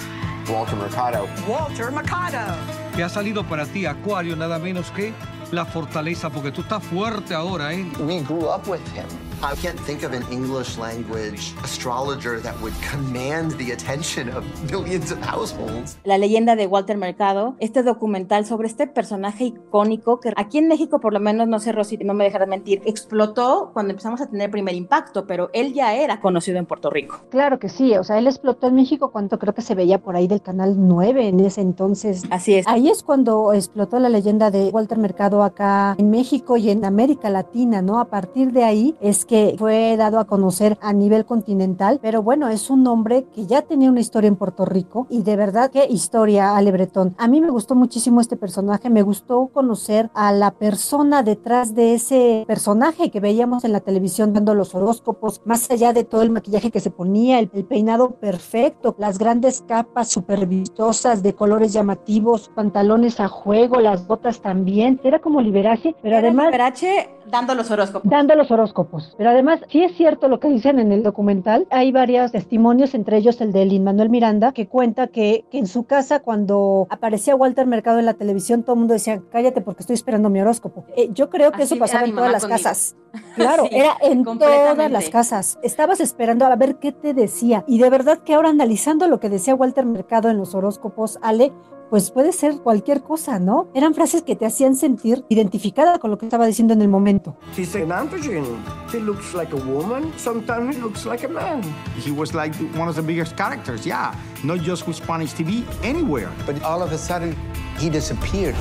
Walter 0.50 0.76
Mercado. 0.76 1.26
Walter 1.46 1.92
Mercado. 1.92 2.83
Que 2.94 3.02
ha 3.02 3.08
salido 3.08 3.44
para 3.44 3.66
ti, 3.66 3.86
Acuario, 3.86 4.36
nada 4.36 4.58
menos 4.58 4.90
que 4.92 5.12
la 5.50 5.64
fortaleza, 5.64 6.30
porque 6.30 6.52
tú 6.52 6.60
estás 6.62 6.82
fuerte 6.84 7.34
ahora, 7.34 7.72
¿eh? 7.72 7.84
We 7.98 8.20
grew 8.20 8.48
up 8.48 8.68
with 8.68 8.80
him. 8.94 9.23
I 9.42 9.54
can't 9.60 9.78
think 9.80 10.02
of 10.04 10.12
an 10.12 10.24
English 10.30 10.78
language 10.78 11.54
astrologer 11.62 12.40
that 12.42 12.54
would 12.60 12.74
command 12.90 13.56
the 13.58 13.72
attention 13.72 14.28
of 14.28 14.44
millions 14.70 15.10
of 15.10 15.18
households. 15.20 15.98
La 16.04 16.18
leyenda 16.18 16.56
de 16.56 16.66
Walter 16.66 16.96
Mercado, 16.96 17.56
este 17.58 17.82
documental 17.82 18.46
sobre 18.46 18.68
este 18.68 18.86
personaje 18.86 19.44
icónico 19.44 20.20
que 20.20 20.32
aquí 20.36 20.58
en 20.58 20.68
México 20.68 21.00
por 21.00 21.12
lo 21.12 21.20
menos, 21.20 21.48
no 21.48 21.58
sé 21.58 21.72
Rosy, 21.72 21.98
no 21.98 22.14
me 22.14 22.24
dejarás 22.24 22.48
mentir, 22.48 22.82
explotó 22.84 23.70
cuando 23.72 23.90
empezamos 23.90 24.20
a 24.20 24.26
tener 24.26 24.50
primer 24.50 24.74
impacto, 24.74 25.26
pero 25.26 25.50
él 25.52 25.72
ya 25.74 25.94
era 25.94 26.20
conocido 26.20 26.58
en 26.58 26.66
Puerto 26.66 26.90
Rico. 26.90 27.20
Claro 27.30 27.58
que 27.58 27.68
sí, 27.68 27.96
o 27.96 28.04
sea, 28.04 28.18
él 28.18 28.26
explotó 28.26 28.68
en 28.68 28.74
México 28.74 29.10
cuando 29.10 29.38
creo 29.38 29.54
que 29.54 29.62
se 29.62 29.74
veía 29.74 29.98
por 29.98 30.16
ahí 30.16 30.26
del 30.26 30.42
canal 30.42 30.74
9 30.76 31.28
en 31.28 31.40
ese 31.40 31.60
entonces. 31.60 32.22
Así 32.30 32.54
es. 32.54 32.66
Ahí 32.66 32.88
es 32.88 33.02
cuando 33.02 33.52
explotó 33.52 33.98
la 33.98 34.08
leyenda 34.08 34.50
de 34.50 34.70
Walter 34.70 34.98
Mercado 34.98 35.42
acá 35.42 35.94
en 35.98 36.10
México 36.10 36.56
y 36.56 36.70
en 36.70 36.84
América 36.84 37.30
Latina, 37.30 37.82
¿no? 37.82 37.98
A 38.00 38.06
partir 38.06 38.52
de 38.52 38.64
ahí 38.64 38.94
es 39.00 39.23
que 39.24 39.56
fue 39.58 39.96
dado 39.96 40.18
a 40.18 40.26
conocer 40.26 40.78
a 40.80 40.92
nivel 40.92 41.24
continental, 41.24 41.98
pero 42.02 42.22
bueno, 42.22 42.48
es 42.48 42.70
un 42.70 42.86
hombre 42.86 43.24
que 43.34 43.46
ya 43.46 43.62
tenía 43.62 43.90
una 43.90 44.00
historia 44.00 44.28
en 44.28 44.36
Puerto 44.36 44.64
Rico 44.64 45.06
y 45.10 45.22
de 45.22 45.36
verdad 45.36 45.70
qué 45.70 45.86
historia, 45.88 46.56
Ale 46.56 46.72
Bretón. 46.72 47.14
A 47.18 47.28
mí 47.28 47.40
me 47.40 47.50
gustó 47.50 47.74
muchísimo 47.74 48.20
este 48.20 48.36
personaje, 48.36 48.90
me 48.90 49.02
gustó 49.02 49.48
conocer 49.48 50.10
a 50.14 50.32
la 50.32 50.52
persona 50.52 51.22
detrás 51.22 51.74
de 51.74 51.94
ese 51.94 52.44
personaje 52.46 53.10
que 53.10 53.20
veíamos 53.20 53.64
en 53.64 53.72
la 53.72 53.80
televisión 53.80 54.32
dando 54.32 54.54
los 54.54 54.74
horóscopos, 54.74 55.40
más 55.44 55.70
allá 55.70 55.92
de 55.92 56.04
todo 56.04 56.22
el 56.22 56.30
maquillaje 56.30 56.70
que 56.70 56.80
se 56.80 56.90
ponía, 56.90 57.38
el, 57.38 57.50
el 57.54 57.64
peinado 57.64 58.12
perfecto, 58.12 58.94
las 58.98 59.18
grandes 59.18 59.62
capas 59.62 60.08
super 60.08 60.46
vistosas 60.46 61.22
de 61.22 61.34
colores 61.34 61.72
llamativos, 61.72 62.50
pantalones 62.54 63.20
a 63.20 63.28
juego, 63.28 63.80
las 63.80 64.06
botas 64.06 64.40
también, 64.40 65.00
era 65.04 65.20
como 65.20 65.40
Liberace, 65.40 65.94
pero 66.02 66.16
Era 66.16 66.28
además... 66.28 66.46
Liberace 66.46 67.10
dando 67.30 67.54
los 67.54 67.70
horóscopos. 67.70 68.10
Dando 68.10 68.34
los 68.34 68.50
horóscopos. 68.50 69.14
Pero 69.16 69.30
además, 69.30 69.60
sí 69.68 69.82
es 69.82 69.94
cierto 69.96 70.28
lo 70.28 70.40
que 70.40 70.48
dicen 70.48 70.78
en 70.78 70.92
el 70.92 71.02
documental. 71.02 71.66
Hay 71.70 71.92
varios 71.92 72.32
testimonios, 72.32 72.94
entre 72.94 73.16
ellos 73.18 73.40
el 73.40 73.52
de 73.52 73.64
Lin 73.64 73.84
Manuel 73.84 74.10
Miranda, 74.10 74.52
que 74.52 74.68
cuenta 74.68 75.06
que, 75.08 75.44
que 75.50 75.58
en 75.58 75.66
su 75.66 75.84
casa, 75.84 76.20
cuando 76.20 76.86
aparecía 76.90 77.36
Walter 77.36 77.66
Mercado 77.66 77.98
en 77.98 78.06
la 78.06 78.14
televisión, 78.14 78.62
todo 78.62 78.74
el 78.74 78.80
mundo 78.80 78.94
decía, 78.94 79.22
cállate 79.30 79.60
porque 79.60 79.82
estoy 79.82 79.94
esperando 79.94 80.30
mi 80.30 80.40
horóscopo. 80.40 80.84
Eh, 80.96 81.10
yo 81.12 81.30
creo 81.30 81.52
que 81.52 81.62
Así 81.62 81.74
eso 81.74 81.78
pasaba 81.78 82.04
en 82.06 82.14
todas 82.14 82.32
las 82.32 82.42
conmigo. 82.42 82.62
casas. 82.62 82.96
Claro, 83.36 83.64
Sí, 83.68 83.76
era 83.76 83.96
en 84.02 84.24
todas 84.24 84.90
las 84.90 85.08
casas. 85.08 85.58
Estabas 85.62 86.00
esperando 86.00 86.44
a 86.46 86.56
ver 86.56 86.76
qué 86.76 86.90
te 86.92 87.14
decía. 87.14 87.64
Y 87.68 87.78
de 87.78 87.88
verdad 87.88 88.18
que 88.18 88.34
ahora 88.34 88.48
analizando 88.48 89.06
lo 89.08 89.20
que 89.20 89.28
decía 89.28 89.54
Walter 89.54 89.84
Mercado 89.86 90.30
en 90.30 90.36
los 90.36 90.54
horóscopos, 90.54 91.18
Ale, 91.22 91.52
pues 91.90 92.10
puede 92.10 92.32
ser 92.32 92.58
cualquier 92.58 93.02
cosa, 93.02 93.38
¿no? 93.38 93.68
Eran 93.74 93.94
frases 93.94 94.22
que 94.22 94.36
te 94.36 94.46
hacían 94.46 94.76
sentir 94.76 95.24
identificada 95.28 95.98
con 95.98 96.10
lo 96.10 96.18
que 96.18 96.26
estaba 96.26 96.46
diciendo 96.46 96.74
en 96.74 96.82
el 96.82 96.88
momento. 96.88 97.36
He's 97.56 97.74
an 97.76 97.92
androgen. 97.92 98.44
He 98.92 99.00
looks 99.00 99.34
like 99.34 99.52
a 99.52 99.60
woman. 99.60 100.12
Sometimes 100.16 100.76
he 100.76 100.80
looks 100.80 101.04
like 101.04 101.24
a 101.24 101.28
man. 101.28 101.62
He 102.04 102.10
was 102.10 102.34
like 102.34 102.54
one 102.76 102.88
of 102.88 102.96
the 102.96 103.02
biggest 103.02 103.36
characters, 103.36 103.84
yeah. 103.84 104.12
Not 104.42 104.60
just 104.60 104.86
with 104.86 104.96
Spanish 104.96 105.32
TV, 105.34 105.64
anywhere. 105.82 106.30
But 106.46 106.62
all 106.62 106.82
of 106.82 106.92
a 106.92 106.98
sudden, 106.98 107.36
he 107.78 107.90
disappeared. 107.90 108.54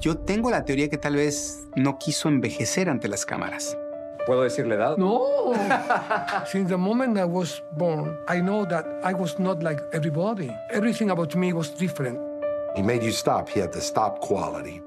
Yo 0.00 0.16
tengo 0.16 0.50
la 0.50 0.64
teoría 0.64 0.88
que 0.88 0.98
tal 0.98 1.14
vez 1.14 1.68
no 1.76 1.96
quiso 1.98 2.28
envejecer 2.28 2.88
ante 2.88 3.08
las 3.08 3.24
cámaras. 3.24 3.76
¿Puedo 4.26 4.42
decirle 4.42 4.76
edad? 4.76 4.96
No. 4.98 5.52
Since 6.46 6.68
the 6.68 6.78
moment 6.78 7.18
I 7.18 7.24
was 7.24 7.60
born, 7.72 8.16
I 8.28 8.40
know 8.40 8.64
that 8.66 8.86
I 9.02 9.14
was 9.14 9.38
not 9.38 9.62
like 9.62 9.80
everybody. 9.92 10.50
Everything 10.70 11.10
about 11.10 11.34
me 11.34 11.52
was 11.52 11.70
different. 11.70 12.18
He 12.76 12.82
made 12.82 13.02
you 13.02 13.10
stop. 13.12 13.48
He 13.48 13.60
had 13.60 13.72
the 13.72 13.80
stop 13.80 14.20
quality. 14.20 14.80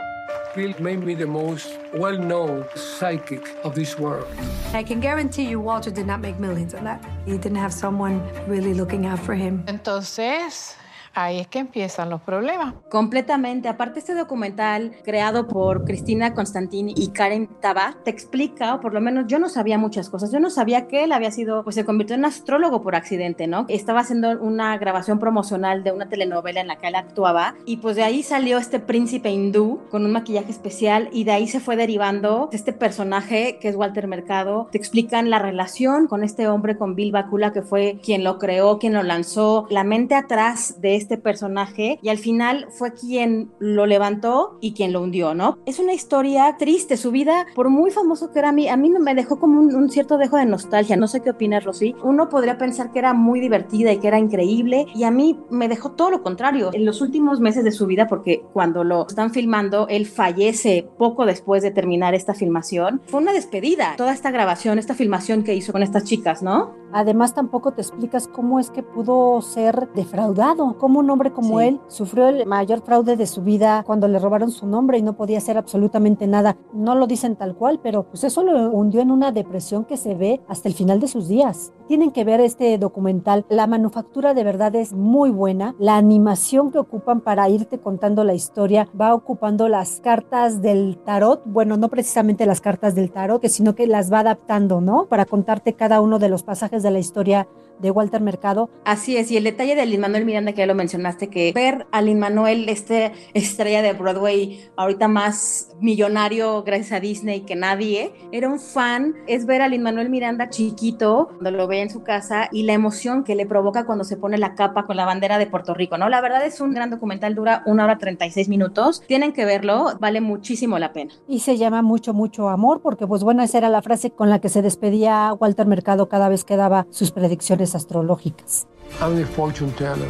Bill 0.55 0.73
made 0.79 1.03
me 1.03 1.15
the 1.15 1.27
most 1.27 1.77
well-known 1.93 2.65
psychic 2.75 3.41
of 3.65 3.75
this 3.75 3.99
world. 3.99 4.25
I 4.73 4.83
can 4.83 5.01
guarantee 5.01 5.43
you 5.49 5.59
Walter 5.59 5.91
did 5.91 6.07
not 6.07 6.21
make 6.21 6.39
millions 6.39 6.73
on 6.73 6.85
that. 6.85 7.03
He 7.25 7.37
didn't 7.37 7.57
have 7.57 7.73
someone 7.73 8.21
really 8.47 8.73
looking 8.73 9.05
out 9.05 9.19
for 9.19 9.35
him. 9.35 9.63
Entonces, 9.67 10.75
ahí 11.15 11.39
es 11.39 11.47
que 11.47 11.59
empiezan 11.59 12.09
los 12.09 12.21
problemas. 12.21 12.75
Completamente. 12.89 13.69
Aparte, 13.69 13.99
este 13.99 14.13
documental 14.13 14.91
creado 15.03 15.47
por 15.47 15.85
Cristina 15.85 16.33
Constantini 16.33 16.93
y 16.95 17.09
Karen 17.09 17.47
Taba 17.61 17.97
te 18.03 18.11
explica, 18.11 18.75
o 18.75 18.81
por 18.81 18.93
lo 18.93 19.01
menos 19.01 19.25
yo 19.27 19.39
no 19.39 19.49
sabía 19.49 19.77
muchas 19.77 20.09
cosas. 20.09 20.31
Yo 20.31 20.39
no 20.39 20.49
sabía 20.49 20.87
que 20.87 21.03
él 21.03 21.11
había 21.11 21.31
sido, 21.31 21.63
pues 21.63 21.75
se 21.75 21.85
convirtió 21.85 22.15
en 22.15 22.25
astrólogo 22.25 22.81
por 22.81 22.95
accidente, 22.95 23.47
¿no? 23.47 23.65
Estaba 23.69 24.01
haciendo 24.01 24.31
una 24.41 24.77
grabación 24.77 25.19
promocional 25.19 25.83
de 25.83 25.91
una 25.91 26.09
telenovela 26.09 26.61
en 26.61 26.67
la 26.67 26.77
que 26.77 26.87
él 26.87 26.95
actuaba 26.95 27.55
y 27.65 27.77
pues 27.77 27.95
de 27.95 28.03
ahí 28.03 28.23
salió 28.23 28.57
este 28.57 28.79
príncipe 28.79 29.29
hindú 29.29 29.81
con 29.89 30.05
un 30.05 30.11
maquillaje 30.11 30.51
especial 30.51 31.09
y 31.11 31.23
de 31.23 31.31
ahí 31.31 31.47
se 31.47 31.59
fue 31.59 31.75
derivando 31.75 32.49
este 32.51 32.73
personaje 32.73 33.57
que 33.59 33.69
es 33.69 33.75
Walter 33.75 34.07
Mercado. 34.07 34.67
Te 34.71 34.77
explican 34.77 35.29
la 35.29 35.39
relación 35.39 36.07
con 36.07 36.23
este 36.23 36.47
hombre, 36.47 36.77
con 36.77 36.95
Bill 36.95 37.11
Bakula, 37.11 37.53
que 37.53 37.61
fue 37.61 37.99
quien 38.03 38.23
lo 38.23 38.37
creó, 38.39 38.79
quien 38.79 38.93
lo 38.93 39.03
lanzó, 39.03 39.67
la 39.69 39.83
mente 39.83 40.15
atrás 40.15 40.81
de 40.81 40.95
este 40.95 41.04
personaje 41.17 41.99
y 42.01 42.09
al 42.09 42.17
final 42.17 42.67
fue 42.69 42.93
quien 42.93 43.51
lo 43.59 43.85
levantó 43.85 44.57
y 44.61 44.73
quien 44.73 44.93
lo 44.93 45.01
hundió, 45.01 45.33
¿no? 45.33 45.57
Es 45.65 45.79
una 45.79 45.93
historia 45.93 46.55
triste, 46.57 46.97
su 46.97 47.11
vida, 47.11 47.45
por 47.55 47.69
muy 47.69 47.91
famoso 47.91 48.31
que 48.31 48.39
era 48.39 48.49
a 48.49 48.51
mí, 48.51 48.67
a 48.67 48.77
mí 48.77 48.89
me 48.89 49.15
dejó 49.15 49.39
como 49.39 49.59
un, 49.59 49.75
un 49.75 49.89
cierto 49.89 50.17
dejo 50.17 50.37
de 50.37 50.45
nostalgia, 50.45 50.97
no 50.97 51.07
sé 51.07 51.21
qué 51.21 51.31
opinas, 51.31 51.63
Rosy. 51.63 51.95
Uno 52.03 52.29
podría 52.29 52.57
pensar 52.57 52.91
que 52.91 52.99
era 52.99 53.13
muy 53.13 53.39
divertida 53.39 53.91
y 53.91 53.99
que 53.99 54.07
era 54.07 54.19
increíble 54.19 54.85
y 54.93 55.03
a 55.03 55.11
mí 55.11 55.39
me 55.49 55.67
dejó 55.67 55.91
todo 55.91 56.09
lo 56.09 56.23
contrario. 56.23 56.71
En 56.73 56.85
los 56.85 57.01
últimos 57.01 57.39
meses 57.39 57.63
de 57.63 57.71
su 57.71 57.85
vida, 57.85 58.07
porque 58.07 58.43
cuando 58.53 58.83
lo 58.83 59.07
están 59.07 59.31
filmando, 59.31 59.87
él 59.89 60.05
fallece 60.05 60.87
poco 60.97 61.25
después 61.25 61.63
de 61.63 61.71
terminar 61.71 62.15
esta 62.15 62.33
filmación, 62.33 63.01
fue 63.07 63.21
una 63.21 63.33
despedida, 63.33 63.95
toda 63.97 64.13
esta 64.13 64.31
grabación, 64.31 64.79
esta 64.79 64.93
filmación 64.93 65.43
que 65.43 65.55
hizo 65.55 65.71
con 65.71 65.83
estas 65.83 66.03
chicas, 66.03 66.41
¿no? 66.41 66.73
Además, 66.93 67.33
tampoco 67.33 67.73
te 67.73 67.81
explicas 67.81 68.27
cómo 68.27 68.59
es 68.59 68.69
que 68.69 68.81
pudo 68.81 69.41
ser 69.41 69.89
defraudado, 69.93 70.77
cómo 70.77 70.94
un 70.99 71.09
hombre 71.09 71.31
como 71.31 71.59
Sí. 71.59 71.65
él 71.67 71.81
sufrió 71.87 72.27
el 72.27 72.45
mayor 72.45 72.81
fraude 72.81 73.15
de 73.15 73.27
su 73.27 73.41
vida 73.41 73.83
cuando 73.85 74.07
le 74.07 74.19
robaron 74.19 74.51
su 74.51 74.67
nombre 74.67 74.97
y 74.97 75.01
no 75.01 75.13
podía 75.13 75.37
hacer 75.37 75.57
absolutamente 75.57 76.27
nada. 76.27 76.57
No 76.73 76.95
lo 76.95 77.07
dicen 77.07 77.35
tal 77.35 77.55
cual, 77.55 77.79
pero 77.81 78.03
pues 78.03 78.23
eso 78.23 78.43
lo 78.43 78.71
hundió 78.71 79.01
en 79.01 79.11
una 79.11 79.31
depresión 79.31 79.85
que 79.85 79.97
se 79.97 80.15
ve 80.15 80.41
hasta 80.47 80.67
el 80.67 80.73
final 80.75 80.99
de 80.99 81.07
sus 81.07 81.27
días. 81.27 81.71
Tienen 81.87 82.11
que 82.11 82.23
ver 82.23 82.39
este 82.39 82.77
documental. 82.77 83.45
La 83.49 83.67
manufactura 83.67 84.33
de 84.33 84.43
verdad 84.43 84.75
es 84.75 84.93
muy 84.93 85.29
buena. 85.29 85.75
La 85.79 85.97
animación 85.97 86.71
que 86.71 86.79
ocupan 86.79 87.21
para 87.21 87.47
irte 87.49 87.79
contando 87.79 88.23
la 88.23 88.33
historia 88.33 88.87
va 88.99 89.13
ocupando 89.13 89.67
las 89.69 89.99
cartas 89.99 90.61
del 90.61 90.97
tarot. 91.05 91.43
Bueno, 91.45 91.77
no 91.77 91.89
precisamente 91.89 92.45
las 92.45 92.61
cartas 92.61 92.95
del 92.95 93.11
tarot, 93.11 93.41
que 93.41 93.49
sino 93.49 93.75
que 93.75 93.87
las 93.87 94.11
va 94.11 94.19
adaptando, 94.19 94.81
¿no? 94.81 95.05
Para 95.05 95.25
contarte 95.25 95.73
cada 95.73 96.01
uno 96.01 96.19
de 96.19 96.29
los 96.29 96.43
pasajes 96.43 96.81
de 96.83 96.91
la 96.91 96.99
historia 96.99 97.47
de 97.79 97.91
Walter 97.91 98.21
Mercado. 98.21 98.69
Así 98.83 99.17
es, 99.17 99.31
y 99.31 99.37
el 99.37 99.43
detalle 99.43 99.75
de 99.75 99.85
Lin 99.85 100.01
Manuel 100.01 100.25
Miranda, 100.25 100.53
que 100.53 100.59
ya 100.59 100.65
lo 100.65 100.75
mencionaste, 100.75 101.29
que 101.29 101.51
ver 101.53 101.87
a 101.91 102.01
Lin 102.01 102.19
Manuel, 102.19 102.69
este 102.69 103.11
estrella 103.33 103.81
de 103.81 103.93
Broadway, 103.93 104.69
ahorita 104.75 105.07
más 105.07 105.69
millonario 105.79 106.63
gracias 106.63 106.93
a 106.93 106.99
Disney 106.99 107.41
que 107.41 107.55
nadie, 107.55 108.13
era 108.31 108.49
un 108.49 108.59
fan, 108.59 109.15
es 109.27 109.45
ver 109.45 109.61
a 109.61 109.67
Lin 109.67 109.83
Manuel 109.83 110.09
Miranda 110.09 110.49
chiquito, 110.49 111.27
cuando 111.29 111.51
lo 111.51 111.67
ve 111.67 111.81
en 111.81 111.89
su 111.89 112.03
casa, 112.03 112.49
y 112.51 112.63
la 112.63 112.73
emoción 112.73 113.23
que 113.23 113.35
le 113.35 113.45
provoca 113.45 113.85
cuando 113.85 114.03
se 114.03 114.17
pone 114.17 114.37
la 114.37 114.55
capa 114.55 114.85
con 114.85 114.95
la 114.95 115.05
bandera 115.05 115.37
de 115.37 115.47
Puerto 115.47 115.73
Rico, 115.73 115.97
¿no? 115.97 116.09
La 116.09 116.21
verdad 116.21 116.45
es 116.45 116.61
un 116.61 116.71
gran 116.71 116.89
documental, 116.89 117.35
dura 117.35 117.63
una 117.65 117.85
hora 117.85 117.97
36 117.97 118.49
minutos, 118.49 119.01
tienen 119.07 119.33
que 119.33 119.45
verlo, 119.45 119.97
vale 119.99 120.21
muchísimo 120.21 120.79
la 120.79 120.93
pena. 120.93 121.13
Y 121.27 121.39
se 121.39 121.57
llama 121.57 121.81
Mucho, 121.81 122.13
mucho 122.13 122.49
amor, 122.49 122.81
porque 122.81 123.07
pues 123.07 123.23
bueno, 123.23 123.43
esa 123.43 123.57
era 123.57 123.69
la 123.69 123.81
frase 123.81 124.11
con 124.11 124.29
la 124.29 124.39
que 124.39 124.49
se 124.49 124.61
despedía 124.61 125.33
Walter 125.33 125.67
Mercado 125.67 126.09
cada 126.09 126.29
vez 126.29 126.43
que 126.43 126.55
daba 126.55 126.87
sus 126.89 127.11
predicciones 127.11 127.64
astrológicas. 127.73 128.67
I'm 129.01 129.17
a 129.21 129.25
fortune 129.25 129.71
teller, 129.73 130.09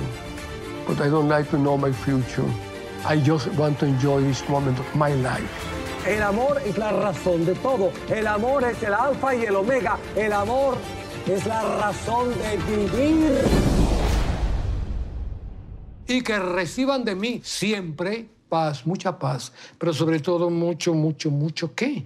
but 0.88 1.00
I 1.00 1.10
don't 1.10 1.30
like 1.30 1.50
to 1.52 1.58
know 1.58 1.78
my 1.78 1.92
future. 1.92 2.46
I 3.08 3.18
just 3.18 3.48
want 3.54 3.80
to 3.80 3.86
enjoy 3.86 4.22
this 4.22 4.44
moment 4.50 4.80
of 4.80 4.96
my 4.96 5.14
life. 5.14 5.50
El 6.08 6.22
amor 6.22 6.62
es 6.64 6.78
la 6.78 6.92
razón 6.92 7.46
de 7.46 7.56
todo. 7.56 7.92
El 8.10 8.28
amor 8.28 8.64
es 8.64 8.82
el 8.84 8.94
alfa 8.94 9.34
y 9.34 9.46
el 9.46 9.56
omega. 9.56 9.98
El 10.16 10.34
amor 10.34 10.78
es 11.26 11.46
la 11.48 11.62
razón 11.80 12.30
de 12.30 12.58
vivir. 12.58 13.32
Y 16.08 16.22
que 16.22 16.38
reciban 16.38 17.04
de 17.04 17.16
mí 17.16 17.42
siempre 17.44 18.30
paz, 18.50 18.86
mucha 18.86 19.18
paz, 19.18 19.52
pero 19.80 19.94
sobre 19.94 20.20
todo 20.20 20.50
mucho, 20.50 20.94
mucho, 20.94 21.32
mucho 21.32 21.74
qué? 21.74 22.06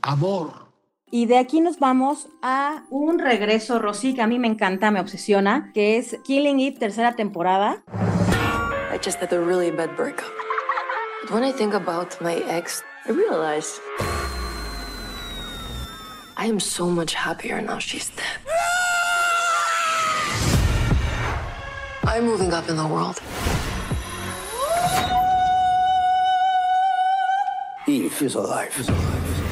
Amor. 0.00 0.69
Y 1.12 1.26
de 1.26 1.38
aquí 1.38 1.60
nos 1.60 1.80
vamos 1.80 2.28
a 2.40 2.84
un 2.88 3.18
regreso, 3.18 3.80
Rosy, 3.80 4.14
que 4.14 4.22
a 4.22 4.28
mí 4.28 4.38
me 4.38 4.46
encanta, 4.46 4.92
me 4.92 5.00
obsesiona, 5.00 5.72
que 5.74 5.98
es 5.98 6.16
Killing 6.24 6.60
Eve, 6.60 6.78
tercera 6.78 7.16
temporada. 7.16 7.82
I 8.92 8.98
just 9.02 9.20
had 9.20 9.32
a 9.32 9.40
really 9.40 9.72
bad 9.72 9.96
breakup. 9.96 10.30
But 11.22 11.32
when 11.32 11.42
I 11.42 11.52
think 11.52 11.74
about 11.74 12.20
my 12.20 12.36
ex, 12.48 12.84
I 13.06 13.10
realize 13.10 13.80
I 16.36 16.46
am 16.46 16.60
so 16.60 16.88
much 16.88 17.14
happier 17.14 17.60
now 17.60 17.80
she's 17.80 18.10
dead. 18.10 18.38
I'm 22.04 22.24
moving 22.24 22.52
up 22.52 22.68
in 22.68 22.76
the 22.76 22.86
world. 22.86 23.20
Eve 27.88 28.22
is 28.22 28.36
alive. 28.36 29.49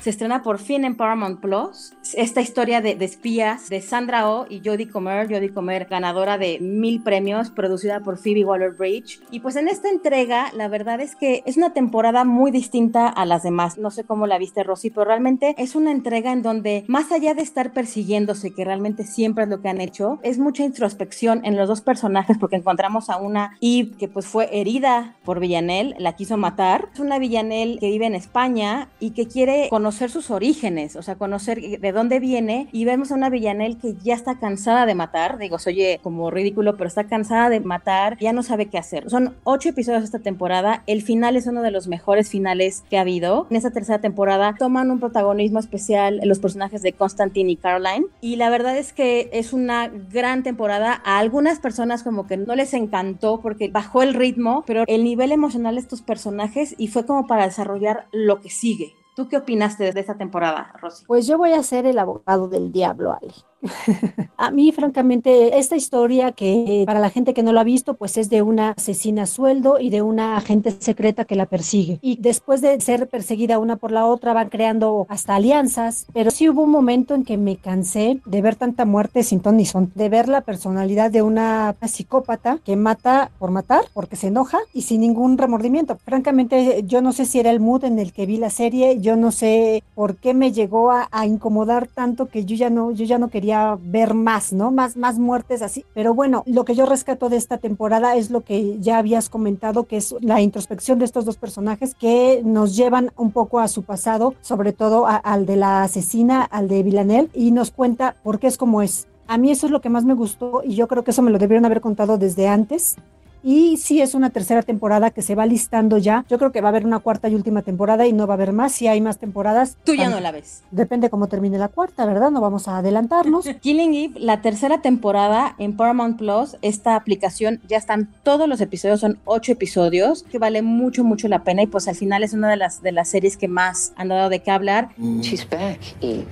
Se 0.00 0.08
estrena 0.08 0.42
por 0.42 0.58
fin 0.58 0.86
en 0.86 0.96
Paramount 0.96 1.40
Plus. 1.40 1.92
Esta 2.14 2.40
historia 2.40 2.80
de, 2.80 2.94
de 2.94 3.04
espías 3.04 3.68
de 3.68 3.82
Sandra 3.82 4.30
Oh 4.30 4.46
y 4.48 4.62
Jodie 4.64 4.88
Comer. 4.88 5.28
Jodie 5.28 5.52
Comer, 5.52 5.88
ganadora 5.90 6.38
de 6.38 6.58
mil 6.58 7.02
premios, 7.02 7.50
producida 7.50 8.00
por 8.00 8.16
Phoebe 8.16 8.46
Waller-Bridge. 8.46 9.20
Y 9.30 9.40
pues 9.40 9.56
en 9.56 9.68
esta 9.68 9.90
entrega, 9.90 10.52
la 10.54 10.68
verdad 10.68 11.02
es 11.02 11.16
que 11.16 11.42
es 11.44 11.58
una 11.58 11.74
temporada 11.74 12.24
muy 12.24 12.50
distinta 12.50 13.08
a 13.08 13.26
las 13.26 13.42
demás. 13.42 13.76
No 13.76 13.90
sé 13.90 14.04
cómo 14.04 14.26
la 14.26 14.38
viste, 14.38 14.62
Rosy, 14.62 14.88
pero 14.88 15.04
realmente 15.04 15.54
es 15.58 15.74
una 15.74 15.92
entrega 15.92 16.32
en 16.32 16.40
donde, 16.40 16.86
más 16.88 17.12
allá 17.12 17.34
de 17.34 17.42
estar 17.42 17.74
persiguiéndose, 17.74 18.54
que 18.54 18.64
realmente 18.64 19.04
siempre 19.04 19.44
es 19.44 19.50
lo 19.50 19.60
que 19.60 19.68
han 19.68 19.82
hecho, 19.82 20.18
es 20.22 20.38
mucha 20.38 20.64
introspección 20.64 21.44
en 21.44 21.58
los 21.58 21.68
dos 21.68 21.82
personajes, 21.82 22.38
porque 22.38 22.56
encontramos 22.56 23.10
a 23.10 23.18
una 23.18 23.58
Eve 23.60 23.92
que 23.98 24.08
pues 24.08 24.26
fue 24.26 24.48
herida 24.50 25.16
por 25.26 25.40
Villanelle, 25.40 25.94
la 25.98 26.16
quiso 26.16 26.38
matar. 26.38 26.88
Es 26.94 27.00
una 27.00 27.18
Villanelle 27.18 27.78
que 27.78 27.90
vive 27.90 28.06
en 28.06 28.14
España 28.14 28.88
y 28.98 29.10
que 29.10 29.28
quiere 29.28 29.68
conocer 29.68 29.89
sus 29.92 30.30
orígenes, 30.30 30.96
o 30.96 31.02
sea, 31.02 31.16
conocer 31.16 31.60
de 31.80 31.92
dónde 31.92 32.20
viene. 32.20 32.68
Y 32.72 32.84
vemos 32.84 33.10
a 33.10 33.14
una 33.14 33.30
Villanelle 33.30 33.78
que 33.78 33.94
ya 34.02 34.14
está 34.14 34.38
cansada 34.38 34.86
de 34.86 34.94
matar. 34.94 35.38
Digo, 35.38 35.58
se 35.58 35.70
oye 35.70 36.00
como 36.02 36.30
ridículo, 36.30 36.76
pero 36.76 36.88
está 36.88 37.04
cansada 37.04 37.48
de 37.48 37.60
matar, 37.60 38.16
ya 38.18 38.32
no 38.32 38.42
sabe 38.42 38.66
qué 38.66 38.78
hacer. 38.78 39.10
Son 39.10 39.36
ocho 39.44 39.68
episodios 39.68 40.04
esta 40.04 40.18
temporada. 40.18 40.82
El 40.86 41.02
final 41.02 41.36
es 41.36 41.46
uno 41.46 41.62
de 41.62 41.70
los 41.70 41.88
mejores 41.88 42.28
finales 42.28 42.84
que 42.88 42.98
ha 42.98 43.02
habido. 43.02 43.46
En 43.50 43.56
esta 43.56 43.70
tercera 43.70 44.00
temporada 44.00 44.54
toman 44.58 44.90
un 44.90 45.00
protagonismo 45.00 45.58
especial 45.58 46.20
los 46.24 46.38
personajes 46.38 46.82
de 46.82 46.92
Constantine 46.92 47.50
y 47.50 47.56
Caroline. 47.56 48.06
Y 48.20 48.36
la 48.36 48.50
verdad 48.50 48.76
es 48.76 48.92
que 48.92 49.28
es 49.32 49.52
una 49.52 49.88
gran 49.88 50.42
temporada. 50.42 51.00
A 51.04 51.18
algunas 51.18 51.58
personas 51.58 52.02
como 52.02 52.26
que 52.26 52.36
no 52.36 52.54
les 52.54 52.74
encantó 52.74 53.40
porque 53.40 53.68
bajó 53.68 54.02
el 54.02 54.14
ritmo, 54.14 54.64
pero 54.66 54.84
el 54.86 55.04
nivel 55.04 55.32
emocional 55.32 55.74
de 55.74 55.80
estos 55.80 56.02
personajes 56.02 56.74
y 56.78 56.88
fue 56.88 57.06
como 57.06 57.26
para 57.26 57.46
desarrollar 57.46 58.06
lo 58.12 58.40
que 58.40 58.50
sigue. 58.50 58.94
¿Tú 59.20 59.28
qué 59.28 59.36
opinaste 59.36 59.92
de 59.92 60.00
esta 60.00 60.16
temporada, 60.16 60.72
Rosy? 60.80 61.04
Pues 61.04 61.26
yo 61.26 61.36
voy 61.36 61.52
a 61.52 61.62
ser 61.62 61.84
el 61.84 61.98
abogado 61.98 62.48
del 62.48 62.72
diablo, 62.72 63.12
Ale. 63.12 63.34
a 64.36 64.50
mí, 64.50 64.72
francamente, 64.72 65.58
esta 65.58 65.76
historia 65.76 66.32
que 66.32 66.84
para 66.86 67.00
la 67.00 67.10
gente 67.10 67.34
que 67.34 67.42
no 67.42 67.52
lo 67.52 67.60
ha 67.60 67.64
visto, 67.64 67.94
pues 67.94 68.16
es 68.16 68.30
de 68.30 68.42
una 68.42 68.70
asesina 68.70 69.26
sueldo 69.26 69.78
y 69.78 69.90
de 69.90 70.02
una 70.02 70.36
agente 70.36 70.70
secreta 70.70 71.24
que 71.24 71.36
la 71.36 71.46
persigue. 71.46 71.98
Y 72.02 72.16
después 72.20 72.60
de 72.60 72.80
ser 72.80 73.08
perseguida 73.08 73.58
una 73.58 73.76
por 73.76 73.92
la 73.92 74.06
otra, 74.06 74.32
van 74.32 74.48
creando 74.48 75.06
hasta 75.08 75.34
alianzas. 75.34 76.06
Pero 76.12 76.30
sí 76.30 76.48
hubo 76.48 76.62
un 76.62 76.70
momento 76.70 77.14
en 77.14 77.24
que 77.24 77.36
me 77.36 77.56
cansé 77.56 78.20
de 78.24 78.42
ver 78.42 78.56
tanta 78.56 78.84
muerte 78.84 79.22
sin 79.22 79.40
ton 79.40 79.56
ni 79.56 79.66
son, 79.66 79.92
de 79.94 80.08
ver 80.08 80.28
la 80.28 80.40
personalidad 80.42 81.10
de 81.10 81.22
una 81.22 81.74
psicópata 81.86 82.58
que 82.64 82.76
mata 82.76 83.30
por 83.38 83.50
matar, 83.50 83.84
porque 83.92 84.16
se 84.16 84.28
enoja 84.28 84.58
y 84.72 84.82
sin 84.82 85.00
ningún 85.00 85.38
remordimiento. 85.38 85.98
Francamente, 86.04 86.82
yo 86.86 87.02
no 87.02 87.12
sé 87.12 87.24
si 87.26 87.40
era 87.40 87.50
el 87.50 87.60
mood 87.60 87.84
en 87.84 87.98
el 87.98 88.12
que 88.12 88.26
vi 88.26 88.36
la 88.36 88.50
serie, 88.50 89.00
yo 89.00 89.16
no 89.16 89.32
sé 89.32 89.82
por 89.94 90.16
qué 90.16 90.34
me 90.34 90.52
llegó 90.52 90.90
a, 90.90 91.08
a 91.10 91.26
incomodar 91.26 91.88
tanto 91.88 92.26
que 92.26 92.44
yo 92.44 92.56
ya 92.56 92.70
no, 92.70 92.92
yo 92.92 93.04
ya 93.04 93.18
no 93.18 93.28
quería 93.28 93.49
ver 93.82 94.14
más, 94.14 94.52
¿no? 94.52 94.70
Más, 94.70 94.96
más 94.96 95.18
muertes 95.18 95.62
así. 95.62 95.84
Pero 95.94 96.14
bueno, 96.14 96.42
lo 96.46 96.64
que 96.64 96.74
yo 96.74 96.86
rescato 96.86 97.28
de 97.28 97.36
esta 97.36 97.58
temporada 97.58 98.16
es 98.16 98.30
lo 98.30 98.42
que 98.42 98.78
ya 98.80 98.98
habías 98.98 99.28
comentado, 99.28 99.84
que 99.84 99.96
es 99.96 100.14
la 100.20 100.40
introspección 100.40 100.98
de 100.98 101.04
estos 101.04 101.24
dos 101.24 101.36
personajes 101.36 101.94
que 101.94 102.42
nos 102.44 102.76
llevan 102.76 103.10
un 103.16 103.32
poco 103.32 103.60
a 103.60 103.68
su 103.68 103.82
pasado, 103.82 104.34
sobre 104.40 104.72
todo 104.72 105.06
al 105.06 105.46
de 105.46 105.56
la 105.56 105.82
asesina, 105.82 106.42
al 106.42 106.68
de 106.68 106.82
Villanelle, 106.82 107.30
y 107.34 107.50
nos 107.50 107.70
cuenta 107.70 108.16
por 108.22 108.38
qué 108.38 108.46
es 108.46 108.56
como 108.56 108.82
es. 108.82 109.08
A 109.26 109.38
mí 109.38 109.50
eso 109.50 109.66
es 109.66 109.72
lo 109.72 109.80
que 109.80 109.90
más 109.90 110.04
me 110.04 110.14
gustó 110.14 110.62
y 110.64 110.74
yo 110.74 110.88
creo 110.88 111.04
que 111.04 111.12
eso 111.12 111.22
me 111.22 111.30
lo 111.30 111.38
debieron 111.38 111.64
haber 111.64 111.80
contado 111.80 112.18
desde 112.18 112.48
antes. 112.48 112.96
Y 113.42 113.78
sí 113.78 114.00
es 114.02 114.14
una 114.14 114.30
tercera 114.30 114.62
temporada 114.62 115.10
que 115.10 115.22
se 115.22 115.34
va 115.34 115.46
listando 115.46 115.98
ya. 115.98 116.24
Yo 116.28 116.38
creo 116.38 116.52
que 116.52 116.60
va 116.60 116.68
a 116.68 116.70
haber 116.70 116.84
una 116.84 116.98
cuarta 116.98 117.28
y 117.28 117.34
última 117.34 117.62
temporada 117.62 118.06
y 118.06 118.12
no 118.12 118.26
va 118.26 118.34
a 118.34 118.36
haber 118.36 118.52
más. 118.52 118.72
Si 118.72 118.86
hay 118.86 119.00
más 119.00 119.18
temporadas. 119.18 119.76
Tú 119.84 119.94
ya 119.94 120.08
no 120.08 120.20
la 120.20 120.32
ves. 120.32 120.62
Depende 120.70 121.10
cómo 121.10 121.26
termine 121.26 121.58
la 121.58 121.68
cuarta, 121.68 122.04
¿verdad? 122.06 122.30
No 122.30 122.40
vamos 122.40 122.68
a 122.68 122.78
adelantarnos. 122.78 123.46
Killing 123.60 123.94
Eve, 123.94 124.20
la 124.20 124.42
tercera 124.42 124.82
temporada 124.82 125.54
en 125.58 125.76
Paramount 125.76 126.18
Plus. 126.18 126.56
Esta 126.62 126.96
aplicación 126.96 127.60
ya 127.68 127.76
están 127.76 128.08
todos 128.22 128.48
los 128.48 128.60
episodios, 128.60 129.00
son 129.00 129.18
ocho 129.24 129.52
episodios, 129.52 130.22
que 130.24 130.38
vale 130.38 130.62
mucho, 130.62 131.04
mucho 131.04 131.28
la 131.28 131.44
pena. 131.44 131.62
Y 131.62 131.66
pues 131.66 131.88
al 131.88 131.96
final 131.96 132.22
es 132.22 132.32
una 132.32 132.50
de 132.50 132.56
las, 132.56 132.82
de 132.82 132.92
las 132.92 133.08
series 133.08 133.36
que 133.36 133.48
más 133.48 133.92
han 133.96 134.08
dado 134.08 134.28
de 134.28 134.40
qué 134.40 134.50
hablar. 134.50 134.90
She's 135.20 135.48
back, 135.48 135.80
Eve. 136.00 136.26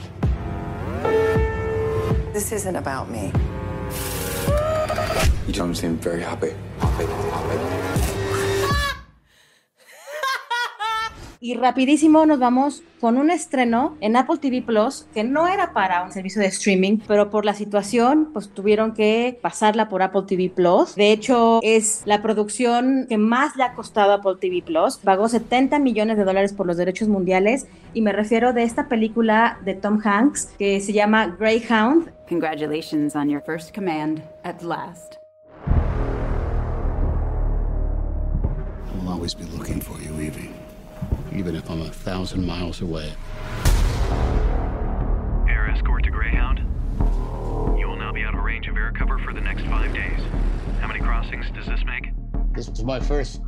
This 2.33 2.53
isn't 2.53 2.77
about 2.77 3.09
me. 3.09 3.33
You 5.47 5.55
don't 5.55 5.75
seem 5.75 5.97
very 5.97 6.23
happy. 6.23 6.55
Y 6.81 7.88
Y 11.40 11.54
rapidísimo 11.54 12.26
nos 12.26 12.40
vamos 12.40 12.83
con 13.00 13.16
un 13.16 13.30
estreno 13.30 13.97
en 14.00 14.16
Apple 14.16 14.38
TV 14.38 14.61
Plus 14.61 15.07
que 15.14 15.23
no 15.23 15.47
era 15.47 15.73
para 15.73 16.02
un 16.02 16.11
servicio 16.11 16.42
de 16.42 16.49
streaming, 16.49 16.99
pero 17.07 17.30
por 17.30 17.45
la 17.45 17.54
situación 17.54 18.30
pues 18.33 18.49
tuvieron 18.49 18.92
que 18.92 19.38
pasarla 19.40 19.88
por 19.88 20.02
Apple 20.02 20.23
TV 20.26 20.50
Plus. 20.50 20.97
De 20.97 21.12
hecho, 21.12 21.61
es 21.62 22.02
la 22.07 22.23
producción 22.23 23.07
que 23.09 23.18
más 23.18 23.54
le 23.54 23.62
ha 23.62 23.75
costado 23.75 24.11
a 24.11 24.14
Apple 24.16 24.35
TV 24.40 24.62
Plus. 24.62 24.97
Pagó 24.97 25.28
70 25.28 25.78
millones 25.78 26.16
de 26.16 26.25
dólares 26.25 26.52
por 26.52 26.66
los 26.66 26.76
derechos 26.76 27.07
mundiales 27.07 27.68
y 27.95 28.02
me 28.02 28.12
refiero 28.12 28.52
de 28.52 28.64
esta 28.64 28.88
película 28.88 29.59
de 29.64 29.75
Tom 29.75 30.00
Hanks 30.02 30.54
que 30.59 30.80
se 30.80 30.92
llama 30.92 31.37
Greyhound. 31.38 32.11
Congratulations 32.28 33.14
on 33.14 33.30
your 33.30 33.40
first 33.40 33.73
command 33.73 34.23
at 34.42 34.61
last. 34.62 35.18
I'll 39.00 39.09
always 39.09 39.35
be 39.35 39.45
looking 39.57 39.80
for 39.80 39.97
you, 40.00 40.21
Evie. 40.21 40.58
Even 41.33 41.55
if 41.55 41.71
I'm 41.71 41.83
a 41.83 41.91
thousand 41.91 42.47
miles 42.47 42.81
away. 42.81 43.13
Air 45.49 45.69
escort 45.69 46.05
to 46.05 46.11
Greyhound. 46.11 46.61
You 47.79 47.87
will 47.87 47.97
now 47.97 48.13
be 48.13 48.25
out 48.25 48.35
of 48.35 48.43
range 48.43 48.67
of 48.69 48.77
air 48.77 48.93
cover 48.97 49.19
for 49.19 49.33
the 49.33 49.41
next 49.41 49.63
five 49.67 49.93
days. 49.95 50.21
How 50.81 50.89
many 50.89 51.01
crossings 51.01 51.51
does 51.51 51.67
this 51.67 51.85
make? 51.85 52.11
This 52.53 52.69
was 52.69 52.83
my 52.83 52.99
first. 53.01 53.41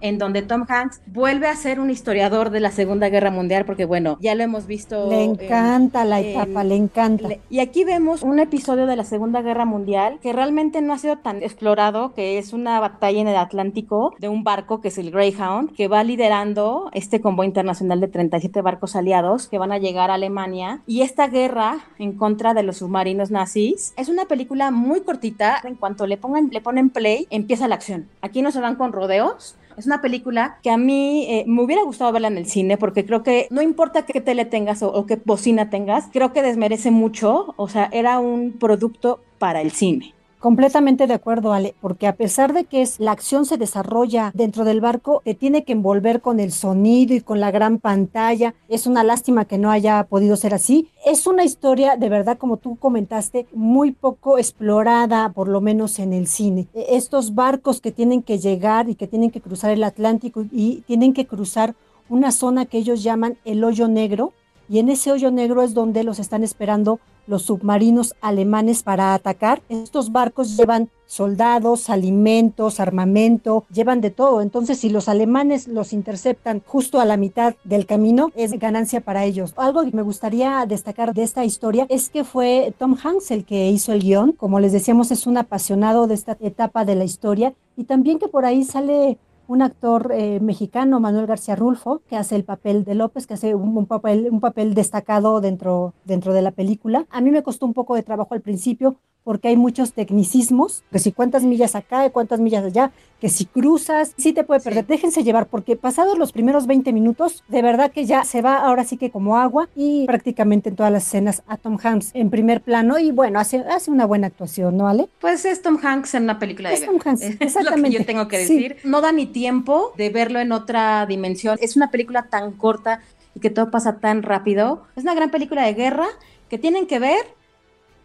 En 0.00 0.18
donde 0.18 0.42
Tom 0.42 0.64
Hanks 0.68 1.00
vuelve 1.06 1.46
a 1.46 1.56
ser 1.56 1.80
un 1.80 1.90
historiador 1.90 2.50
de 2.50 2.60
la 2.60 2.70
Segunda 2.70 3.08
Guerra 3.08 3.30
Mundial, 3.30 3.64
porque 3.64 3.84
bueno, 3.84 4.18
ya 4.20 4.34
lo 4.34 4.42
hemos 4.42 4.66
visto. 4.66 5.08
Le 5.08 5.24
encanta 5.24 6.04
la 6.04 6.20
etapa, 6.20 6.64
le 6.64 6.76
encanta. 6.76 7.28
Le, 7.28 7.40
y 7.50 7.60
aquí 7.60 7.84
vemos 7.84 8.22
un 8.22 8.38
episodio 8.38 8.86
de 8.86 8.96
la 8.96 9.04
Segunda 9.04 9.42
Guerra 9.42 9.64
Mundial 9.64 10.18
que 10.22 10.32
realmente 10.32 10.80
no 10.82 10.92
ha 10.92 10.98
sido 10.98 11.18
tan 11.18 11.42
explorado, 11.42 12.14
que 12.14 12.38
es 12.38 12.52
una 12.52 12.80
batalla 12.80 13.20
en 13.20 13.28
el 13.28 13.36
Atlántico 13.36 14.14
de 14.18 14.28
un 14.28 14.44
barco 14.44 14.80
que 14.80 14.88
es 14.88 14.98
el 14.98 15.10
Greyhound, 15.10 15.74
que 15.74 15.88
va 15.88 16.04
liderando 16.04 16.90
este 16.92 17.20
convoy 17.20 17.46
internacional 17.46 18.00
de 18.00 18.08
37 18.08 18.62
barcos 18.62 18.96
aliados 18.96 19.48
que 19.48 19.58
van 19.58 19.72
a 19.72 19.78
llegar 19.78 20.10
a 20.10 20.14
Alemania. 20.14 20.82
Y 20.86 21.02
esta 21.02 21.28
guerra 21.28 21.78
en 21.98 22.12
contra 22.12 22.54
de 22.54 22.62
los 22.62 22.78
submarinos 22.78 23.30
nazis 23.30 23.92
es 23.96 24.08
una 24.08 24.24
película 24.26 24.70
muy 24.70 25.00
cortita. 25.02 25.60
En 25.64 25.74
cuanto 25.74 26.06
le, 26.06 26.16
pongan, 26.16 26.48
le 26.50 26.60
ponen 26.60 26.90
play, 26.90 27.26
empieza 27.30 27.68
la 27.68 27.74
acción. 27.74 28.08
Aquí 28.22 28.42
no 28.42 28.50
se 28.50 28.60
van 28.60 28.76
con 28.76 28.92
rodeos 28.92 29.56
es 29.76 29.86
una 29.86 30.00
película 30.00 30.58
que 30.62 30.70
a 30.70 30.76
mí 30.76 31.26
eh, 31.28 31.44
me 31.46 31.62
hubiera 31.62 31.82
gustado 31.82 32.12
verla 32.12 32.28
en 32.28 32.38
el 32.38 32.46
cine 32.46 32.76
porque 32.76 33.06
creo 33.06 33.22
que 33.22 33.46
no 33.50 33.62
importa 33.62 34.04
qué 34.04 34.20
tele 34.20 34.44
tengas 34.44 34.82
o, 34.82 34.92
o 34.92 35.06
qué 35.06 35.20
bocina 35.24 35.70
tengas, 35.70 36.08
creo 36.12 36.32
que 36.32 36.42
desmerece 36.42 36.90
mucho. 36.90 37.54
O 37.56 37.68
sea, 37.68 37.88
era 37.92 38.18
un 38.18 38.52
producto 38.52 39.20
para 39.38 39.60
el 39.60 39.70
cine. 39.70 40.14
Completamente 40.40 41.06
de 41.06 41.12
acuerdo, 41.12 41.52
Ale, 41.52 41.74
porque 41.82 42.06
a 42.06 42.16
pesar 42.16 42.54
de 42.54 42.64
que 42.64 42.80
es 42.80 42.98
la 42.98 43.12
acción 43.12 43.44
se 43.44 43.58
desarrolla 43.58 44.30
dentro 44.34 44.64
del 44.64 44.80
barco, 44.80 45.20
te 45.22 45.34
tiene 45.34 45.64
que 45.64 45.72
envolver 45.72 46.22
con 46.22 46.40
el 46.40 46.50
sonido 46.50 47.14
y 47.14 47.20
con 47.20 47.40
la 47.40 47.50
gran 47.50 47.78
pantalla. 47.78 48.54
Es 48.66 48.86
una 48.86 49.04
lástima 49.04 49.44
que 49.44 49.58
no 49.58 49.70
haya 49.70 50.02
podido 50.04 50.36
ser 50.36 50.54
así. 50.54 50.88
Es 51.04 51.26
una 51.26 51.44
historia, 51.44 51.96
de 51.96 52.08
verdad, 52.08 52.38
como 52.38 52.56
tú 52.56 52.76
comentaste, 52.76 53.48
muy 53.52 53.92
poco 53.92 54.38
explorada, 54.38 55.28
por 55.28 55.46
lo 55.46 55.60
menos 55.60 55.98
en 55.98 56.14
el 56.14 56.26
cine. 56.26 56.68
E, 56.72 56.96
estos 56.96 57.34
barcos 57.34 57.82
que 57.82 57.92
tienen 57.92 58.22
que 58.22 58.38
llegar 58.38 58.88
y 58.88 58.94
que 58.94 59.06
tienen 59.06 59.30
que 59.30 59.42
cruzar 59.42 59.70
el 59.72 59.84
Atlántico 59.84 60.46
y 60.50 60.84
tienen 60.86 61.12
que 61.12 61.26
cruzar 61.26 61.74
una 62.08 62.32
zona 62.32 62.64
que 62.64 62.78
ellos 62.78 63.02
llaman 63.02 63.36
el 63.44 63.62
hoyo 63.62 63.88
negro, 63.88 64.32
y 64.70 64.78
en 64.78 64.88
ese 64.88 65.10
hoyo 65.10 65.32
negro 65.32 65.62
es 65.62 65.74
donde 65.74 66.04
los 66.04 66.20
están 66.20 66.44
esperando 66.44 67.00
los 67.30 67.42
submarinos 67.42 68.14
alemanes 68.20 68.82
para 68.82 69.14
atacar. 69.14 69.62
Estos 69.68 70.10
barcos 70.10 70.56
llevan 70.56 70.90
soldados, 71.06 71.88
alimentos, 71.88 72.80
armamento, 72.80 73.64
llevan 73.72 74.00
de 74.00 74.10
todo. 74.10 74.42
Entonces, 74.42 74.78
si 74.78 74.90
los 74.90 75.08
alemanes 75.08 75.68
los 75.68 75.92
interceptan 75.92 76.60
justo 76.66 77.00
a 77.00 77.04
la 77.04 77.16
mitad 77.16 77.54
del 77.62 77.86
camino, 77.86 78.32
es 78.34 78.58
ganancia 78.58 79.00
para 79.00 79.24
ellos. 79.24 79.54
Algo 79.56 79.84
que 79.84 79.96
me 79.96 80.02
gustaría 80.02 80.66
destacar 80.66 81.14
de 81.14 81.22
esta 81.22 81.44
historia 81.44 81.86
es 81.88 82.08
que 82.08 82.24
fue 82.24 82.74
Tom 82.78 82.96
Hanks 83.00 83.30
el 83.30 83.44
que 83.44 83.70
hizo 83.70 83.92
el 83.92 84.00
guion. 84.00 84.32
Como 84.32 84.58
les 84.58 84.72
decíamos, 84.72 85.12
es 85.12 85.26
un 85.26 85.36
apasionado 85.36 86.08
de 86.08 86.14
esta 86.14 86.36
etapa 86.40 86.84
de 86.84 86.96
la 86.96 87.04
historia 87.04 87.54
y 87.76 87.84
también 87.84 88.18
que 88.18 88.28
por 88.28 88.44
ahí 88.44 88.64
sale 88.64 89.18
un 89.50 89.62
actor 89.62 90.12
eh, 90.14 90.38
mexicano, 90.38 91.00
Manuel 91.00 91.26
García 91.26 91.56
Rulfo, 91.56 92.02
que 92.08 92.16
hace 92.16 92.36
el 92.36 92.44
papel 92.44 92.84
de 92.84 92.94
López, 92.94 93.26
que 93.26 93.34
hace 93.34 93.56
un, 93.56 93.76
un, 93.76 93.86
papel, 93.86 94.28
un 94.30 94.38
papel 94.38 94.74
destacado 94.74 95.40
dentro, 95.40 95.92
dentro 96.04 96.32
de 96.32 96.40
la 96.40 96.52
película. 96.52 97.04
A 97.10 97.20
mí 97.20 97.32
me 97.32 97.42
costó 97.42 97.66
un 97.66 97.74
poco 97.74 97.96
de 97.96 98.04
trabajo 98.04 98.32
al 98.34 98.42
principio 98.42 99.00
porque 99.24 99.48
hay 99.48 99.56
muchos 99.56 99.92
tecnicismos, 99.92 100.82
que 100.90 100.98
si 100.98 101.12
cuántas 101.12 101.44
millas 101.44 101.74
acá 101.74 102.08
cuántas 102.10 102.40
millas 102.40 102.64
allá, 102.64 102.90
que 103.20 103.28
si 103.28 103.44
cruzas, 103.44 104.14
sí 104.16 104.32
te 104.32 104.44
puede 104.44 104.60
perder. 104.60 104.84
Sí. 104.84 104.88
Déjense 104.88 105.22
llevar, 105.22 105.46
porque 105.46 105.76
pasados 105.76 106.18
los 106.18 106.32
primeros 106.32 106.66
20 106.66 106.92
minutos, 106.92 107.44
de 107.48 107.62
verdad 107.62 107.92
que 107.92 108.06
ya 108.06 108.24
se 108.24 108.40
va 108.42 108.56
ahora 108.56 108.84
sí 108.84 108.96
que 108.96 109.10
como 109.10 109.36
agua 109.36 109.68
y 109.76 110.06
prácticamente 110.06 110.70
en 110.70 110.76
todas 110.76 110.90
las 110.90 111.06
escenas 111.06 111.42
a 111.46 111.56
Tom 111.56 111.78
Hanks 111.82 112.10
en 112.14 112.30
primer 112.30 112.62
plano 112.62 112.98
y 112.98 113.10
bueno, 113.10 113.38
hace, 113.38 113.58
hace 113.58 113.90
una 113.90 114.06
buena 114.06 114.28
actuación, 114.28 114.76
¿no, 114.76 114.88
Ale? 114.88 115.08
Pues 115.20 115.44
es 115.44 115.62
Tom 115.62 115.78
Hanks 115.82 116.14
en 116.14 116.24
una 116.24 116.38
película 116.38 116.72
es 116.72 116.80
de 116.80 116.86
Tom 116.86 116.98
Hanks, 117.04 117.22
es 117.22 117.36
exactamente. 117.40 117.76
lo 117.76 117.84
que 117.84 117.98
yo 117.98 118.06
tengo 118.06 118.28
que 118.28 118.38
decir. 118.38 118.76
Sí. 118.80 118.88
No 118.88 119.00
da 119.00 119.12
ni 119.12 119.26
tiempo 119.26 119.92
de 119.96 120.10
verlo 120.10 120.40
en 120.40 120.52
otra 120.52 121.06
dimensión. 121.06 121.58
Es 121.60 121.76
una 121.76 121.90
película 121.90 122.24
tan 122.24 122.52
corta 122.52 123.00
y 123.34 123.40
que 123.40 123.50
todo 123.50 123.70
pasa 123.70 123.98
tan 123.98 124.22
rápido. 124.22 124.84
Es 124.96 125.02
una 125.02 125.14
gran 125.14 125.30
película 125.30 125.64
de 125.64 125.74
guerra 125.74 126.06
que 126.48 126.58
tienen 126.58 126.86
que 126.86 126.98
ver, 126.98 127.20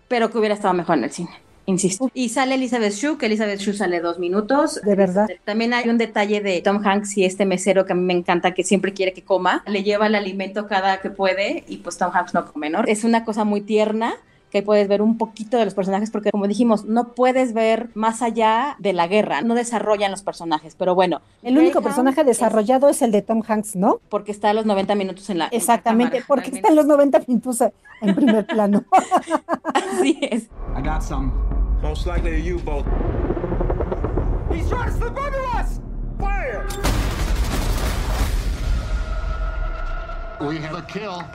pero 0.07 0.31
que 0.31 0.37
hubiera 0.37 0.55
estado 0.55 0.73
mejor 0.73 0.97
en 0.97 1.05
el 1.05 1.11
cine 1.11 1.45
insisto. 1.65 2.09
Y 2.13 2.29
sale 2.29 2.55
Elizabeth 2.55 2.93
Shue, 2.93 3.17
que 3.17 3.25
Elizabeth 3.25 3.59
Shue 3.59 3.73
sale 3.73 3.99
dos 3.99 4.19
minutos. 4.19 4.81
De 4.83 4.95
verdad. 4.95 5.27
También 5.43 5.73
hay 5.73 5.89
un 5.89 5.97
detalle 5.97 6.41
de 6.41 6.61
Tom 6.61 6.81
Hanks 6.85 7.17
y 7.17 7.25
este 7.25 7.45
mesero 7.45 7.85
que 7.85 7.93
a 7.93 7.95
mí 7.95 8.03
me 8.03 8.13
encanta, 8.13 8.53
que 8.53 8.63
siempre 8.63 8.93
quiere 8.93 9.13
que 9.13 9.23
coma. 9.23 9.63
Le 9.67 9.83
lleva 9.83 10.07
el 10.07 10.15
alimento 10.15 10.67
cada 10.67 11.01
que 11.01 11.09
puede 11.09 11.63
y 11.67 11.77
pues 11.77 11.97
Tom 11.97 12.11
Hanks 12.13 12.33
no 12.33 12.51
come, 12.51 12.69
¿no? 12.69 12.83
Es 12.85 13.03
una 13.03 13.25
cosa 13.25 13.43
muy 13.43 13.61
tierna 13.61 14.15
que 14.55 14.61
puedes 14.61 14.87
ver 14.87 15.01
un 15.01 15.17
poquito 15.17 15.57
de 15.57 15.65
los 15.65 15.73
personajes, 15.73 16.11
porque 16.11 16.31
como 16.31 16.47
dijimos, 16.47 16.85
no 16.85 17.09
puedes 17.09 17.53
ver 17.53 17.89
más 17.93 18.21
allá 18.21 18.77
de 18.79 18.93
la 18.93 19.05
guerra, 19.05 19.41
no 19.41 19.53
desarrollan 19.53 20.11
los 20.11 20.23
personajes, 20.23 20.75
pero 20.75 20.95
bueno. 20.95 21.19
El 21.43 21.57
único 21.57 21.81
personaje 21.81 22.23
desarrollado 22.23 22.87
es, 22.87 22.95
es, 22.95 23.01
el 23.01 23.11
de 23.11 23.21
Tom 23.21 23.43
Hanks, 23.45 23.75
¿no? 23.75 23.99
Porque 24.07 24.31
está 24.31 24.51
a 24.51 24.53
los 24.53 24.65
90 24.65 24.95
minutos 24.95 25.29
en 25.29 25.39
la 25.39 25.47
Exactamente, 25.47 26.15
en 26.15 26.21
la 26.21 26.25
cámara, 26.25 26.43
porque 26.45 26.55
está 26.55 26.69
en 26.69 26.75
los 26.77 26.85
90 26.85 27.19
minutos 27.27 27.63
en 27.99 28.15
primer 28.15 28.45
plano. 28.55 28.85
Así 29.73 30.19
es. 30.21 30.43
I 30.73 30.81
got 30.81 31.03
some. 31.03 31.33
Most 31.81 32.07
likely 32.07 32.35
a 32.35 32.55
U-boat. 32.55 32.85
He's 34.53 34.69
trying 34.69 34.89
to 34.89 34.97
slip 34.97 35.17
under 35.17 35.45
us! 35.57 35.81
Fire! 36.17 36.65
We 40.47 40.59
have 40.59 40.77
a 40.77 40.81
kill. 40.83 41.25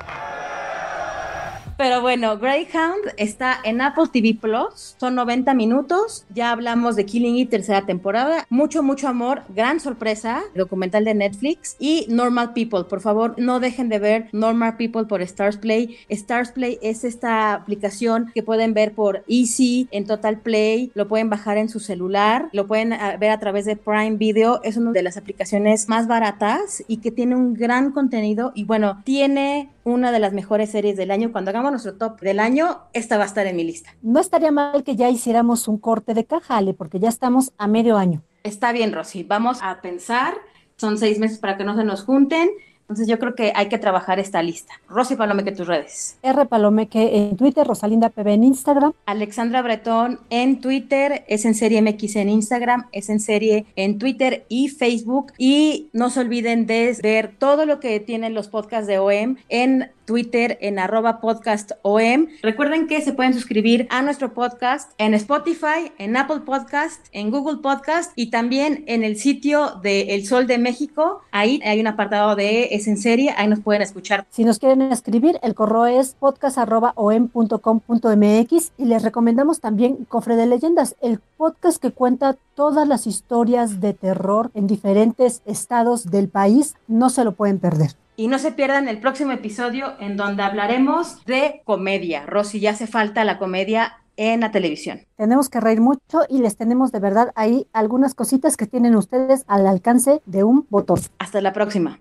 Pero 1.81 2.03
bueno, 2.03 2.37
Greyhound 2.37 3.15
está 3.17 3.59
en 3.65 3.81
Apple 3.81 4.05
TV 4.13 4.37
Plus, 4.39 4.97
son 5.01 5.15
90 5.15 5.55
minutos, 5.55 6.27
ya 6.29 6.51
hablamos 6.51 6.95
de 6.95 7.07
Killing 7.07 7.37
It 7.37 7.49
tercera 7.49 7.87
temporada, 7.87 8.45
mucho, 8.51 8.83
mucho 8.83 9.09
amor, 9.09 9.45
gran 9.49 9.81
sorpresa, 9.81 10.43
documental 10.55 11.07
de 11.07 11.15
Netflix. 11.15 11.77
Y 11.79 12.05
Normal 12.11 12.53
People, 12.53 12.85
por 12.85 13.01
favor 13.01 13.35
no 13.39 13.61
dejen 13.61 13.89
de 13.89 13.99
ver 13.99 14.29
Normal 14.33 14.77
People 14.77 15.07
por 15.07 15.23
Stars 15.23 15.57
Play, 15.57 15.97
Stars 16.11 16.53
Play 16.53 16.79
es 16.83 17.03
esta 17.03 17.55
aplicación 17.55 18.31
que 18.35 18.43
pueden 18.43 18.75
ver 18.75 18.93
por 18.93 19.25
Easy, 19.27 19.89
en 19.91 20.05
Total 20.05 20.39
Play, 20.39 20.93
lo 20.95 21.09
pueden 21.09 21.31
bajar 21.31 21.57
en 21.57 21.71
su 21.71 21.81
celular, 21.81 22.51
lo 22.53 22.67
pueden 22.67 22.93
ah, 22.93 23.17
ver 23.19 23.31
a 23.31 23.41
través 23.41 23.65
de 23.65 23.77
Prime 23.77 24.19
Video, 24.19 24.61
es 24.65 24.77
una 24.77 24.93
de 24.93 25.03
las 25.03 25.17
aplicaciones 25.17 25.89
más 25.89 26.07
baratas 26.07 26.85
y 26.89 26.99
que 26.99 27.11
tiene 27.11 27.37
un 27.37 27.55
gran 27.55 27.91
contenido 27.93 28.53
y 28.55 28.65
bueno, 28.65 29.01
tiene 29.03 29.71
una 29.85 30.13
de 30.13 30.19
las 30.19 30.33
mejores 30.33 30.71
series 30.71 30.97
del 30.97 31.11
año. 31.11 31.33
Cuando 31.33 31.51
hagamos 31.51 31.70
nuestro 31.71 31.95
top 31.95 32.21
del 32.21 32.41
año, 32.41 32.81
esta 32.93 33.17
va 33.17 33.25
a 33.25 33.27
estar 33.27 33.47
en 33.47 33.57
mi 33.57 33.65
lista. 33.65 33.95
No 34.03 34.21
estaría 34.21 34.53
mal 34.53 34.85
que 34.85 34.97
ya 34.97 35.09
hiciéramos 35.09 35.69
un 35.69 35.79
corte 35.79 36.15
de 36.15 36.25
caja, 36.25 36.57
Ale, 36.57 36.75
porque 36.75 36.99
ya 36.99 37.09
estamos 37.09 37.53
a 37.59 37.67
medio 37.67 37.97
año. 37.97 38.23
Está 38.43 38.73
bien, 38.73 38.93
Rosy. 38.93 39.23
Vamos 39.23 39.59
a 39.63 39.81
pensar. 39.81 40.35
Son 40.77 40.99
seis 40.99 41.19
meses 41.19 41.39
para 41.39 41.57
que 41.57 41.65
no 41.65 41.77
se 41.77 41.85
nos 41.85 42.05
junten. 42.05 42.51
Entonces 42.91 43.07
yo 43.07 43.21
creo 43.21 43.37
que 43.37 43.53
hay 43.55 43.69
que 43.69 43.79
trabajar 43.79 44.19
esta 44.19 44.43
lista. 44.43 44.73
Rosy 44.89 45.15
Palomeque, 45.15 45.53
tus 45.53 45.69
redes. 45.69 46.19
R 46.25 46.47
Palomeque 46.47 47.19
en 47.19 47.37
Twitter, 47.37 47.65
Rosalinda 47.65 48.09
PB 48.09 48.27
en 48.27 48.43
Instagram. 48.43 48.95
Alexandra 49.07 49.63
Bretón 49.63 50.19
en 50.29 50.61
Twitter, 50.61 51.25
es 51.29 51.45
en 51.45 51.55
serie 51.55 51.81
MX 51.83 52.17
en 52.17 52.29
Instagram, 52.31 52.89
es 52.91 53.09
en 53.09 53.21
serie 53.21 53.67
en 53.77 54.01
Twitter 54.01 54.45
y 54.49 54.71
Facebook. 54.71 55.33
Y 55.39 55.89
no 55.93 56.11
se 56.11 56.19
olviden 56.19 56.67
de 56.67 56.97
ver 57.01 57.33
todo 57.39 57.65
lo 57.65 57.79
que 57.79 58.01
tienen 58.01 58.35
los 58.35 58.49
podcasts 58.49 58.89
de 58.89 58.99
OEM 58.99 59.37
en 59.49 59.93
Twitter 60.11 60.59
en 60.61 60.79
arroba 60.81 61.21
podcast 61.21 61.71
OM. 61.83 62.27
Recuerden 62.43 62.89
que 62.89 63.01
se 63.01 63.13
pueden 63.13 63.33
suscribir 63.33 63.87
a 63.91 64.03
nuestro 64.03 64.35
podcast 64.35 64.91
en 64.99 65.15
Spotify, 65.15 65.93
en 65.99 66.17
Apple 66.17 66.41
Podcast, 66.41 67.07
en 67.13 67.31
Google 67.31 67.59
Podcast 67.59 68.11
y 68.17 68.31
también 68.31 68.83
en 68.89 69.05
el 69.05 69.17
sitio 69.17 69.77
de 69.85 70.17
El 70.17 70.27
Sol 70.27 70.49
de 70.49 70.59
México. 70.59 71.21
Ahí 71.31 71.61
hay 71.65 71.79
un 71.79 71.87
apartado 71.87 72.35
de 72.35 72.71
Es 72.73 72.89
en 72.89 72.97
serie, 72.97 73.33
ahí 73.37 73.47
nos 73.47 73.61
pueden 73.61 73.83
escuchar. 73.83 74.27
Si 74.31 74.45
nos 74.45 74.59
quieren 74.59 74.83
escribir, 74.83 75.39
el 75.45 75.55
correo 75.55 75.87
es 75.87 76.17
podcast.om.com.mx 76.19 78.73
y 78.79 78.85
les 78.85 79.03
recomendamos 79.05 79.61
también 79.61 80.07
Cofre 80.07 80.35
de 80.35 80.47
Leyendas, 80.47 80.97
el 81.01 81.21
podcast 81.37 81.81
que 81.81 81.93
cuenta 81.93 82.37
todas 82.57 82.89
las 82.89 83.07
historias 83.07 83.81
de 83.81 83.95
terror 83.95 84.51
en 84.55 84.67
diferentes 84.67 85.41
estados 85.47 86.11
del 86.11 86.29
país. 86.29 86.75
No 86.89 87.11
se 87.11 87.23
lo 87.23 87.31
pueden 87.31 87.61
perder. 87.61 87.93
Y 88.21 88.29
no 88.29 88.39
se 88.39 88.53
pierdan 88.53 88.87
el 88.87 89.01
próximo 89.01 89.33
episodio 89.33 89.95
en 89.99 90.19
donde 90.19 90.43
hablaremos 90.43 91.25
de 91.25 91.63
comedia. 91.65 92.27
Rosy, 92.27 92.61
ya 92.61 92.73
hace 92.73 92.87
falta 92.87 93.25
la 93.25 93.39
comedia 93.39 93.95
en 94.19 94.41
la 94.41 94.51
televisión. 94.51 95.07
Tenemos 95.17 95.49
que 95.49 95.59
reír 95.59 95.81
mucho 95.81 96.21
y 96.29 96.41
les 96.41 96.55
tenemos 96.59 96.93
de 96.93 97.01
verdad 97.01 97.33
ahí 97.35 97.67
algunas 97.73 98.15
cositas 98.15 98.59
que 98.59 98.67
tienen 98.67 98.95
ustedes 98.95 99.45
al 99.47 99.67
alcance 99.67 100.21
de 100.27 100.45
un 100.45 100.67
botón. 100.69 101.01
Hasta 101.19 101.41
la 101.41 101.55
próxima. 101.55 101.99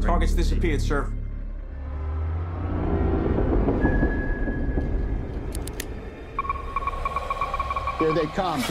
Targets 0.00 0.34
disappeared, 0.34 0.80
sir. 0.80 1.08
Here 8.00 8.14
they 8.14 8.26
come. 8.34 8.62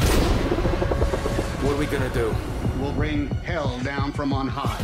What 1.61 1.73
are 1.73 1.77
we 1.77 1.85
gonna 1.85 2.09
do? 2.11 2.33
We'll 2.81 2.91
bring 2.93 3.27
hell 3.45 3.77
down 3.83 4.11
from 4.13 4.33
on 4.33 4.47
high. 4.47 4.83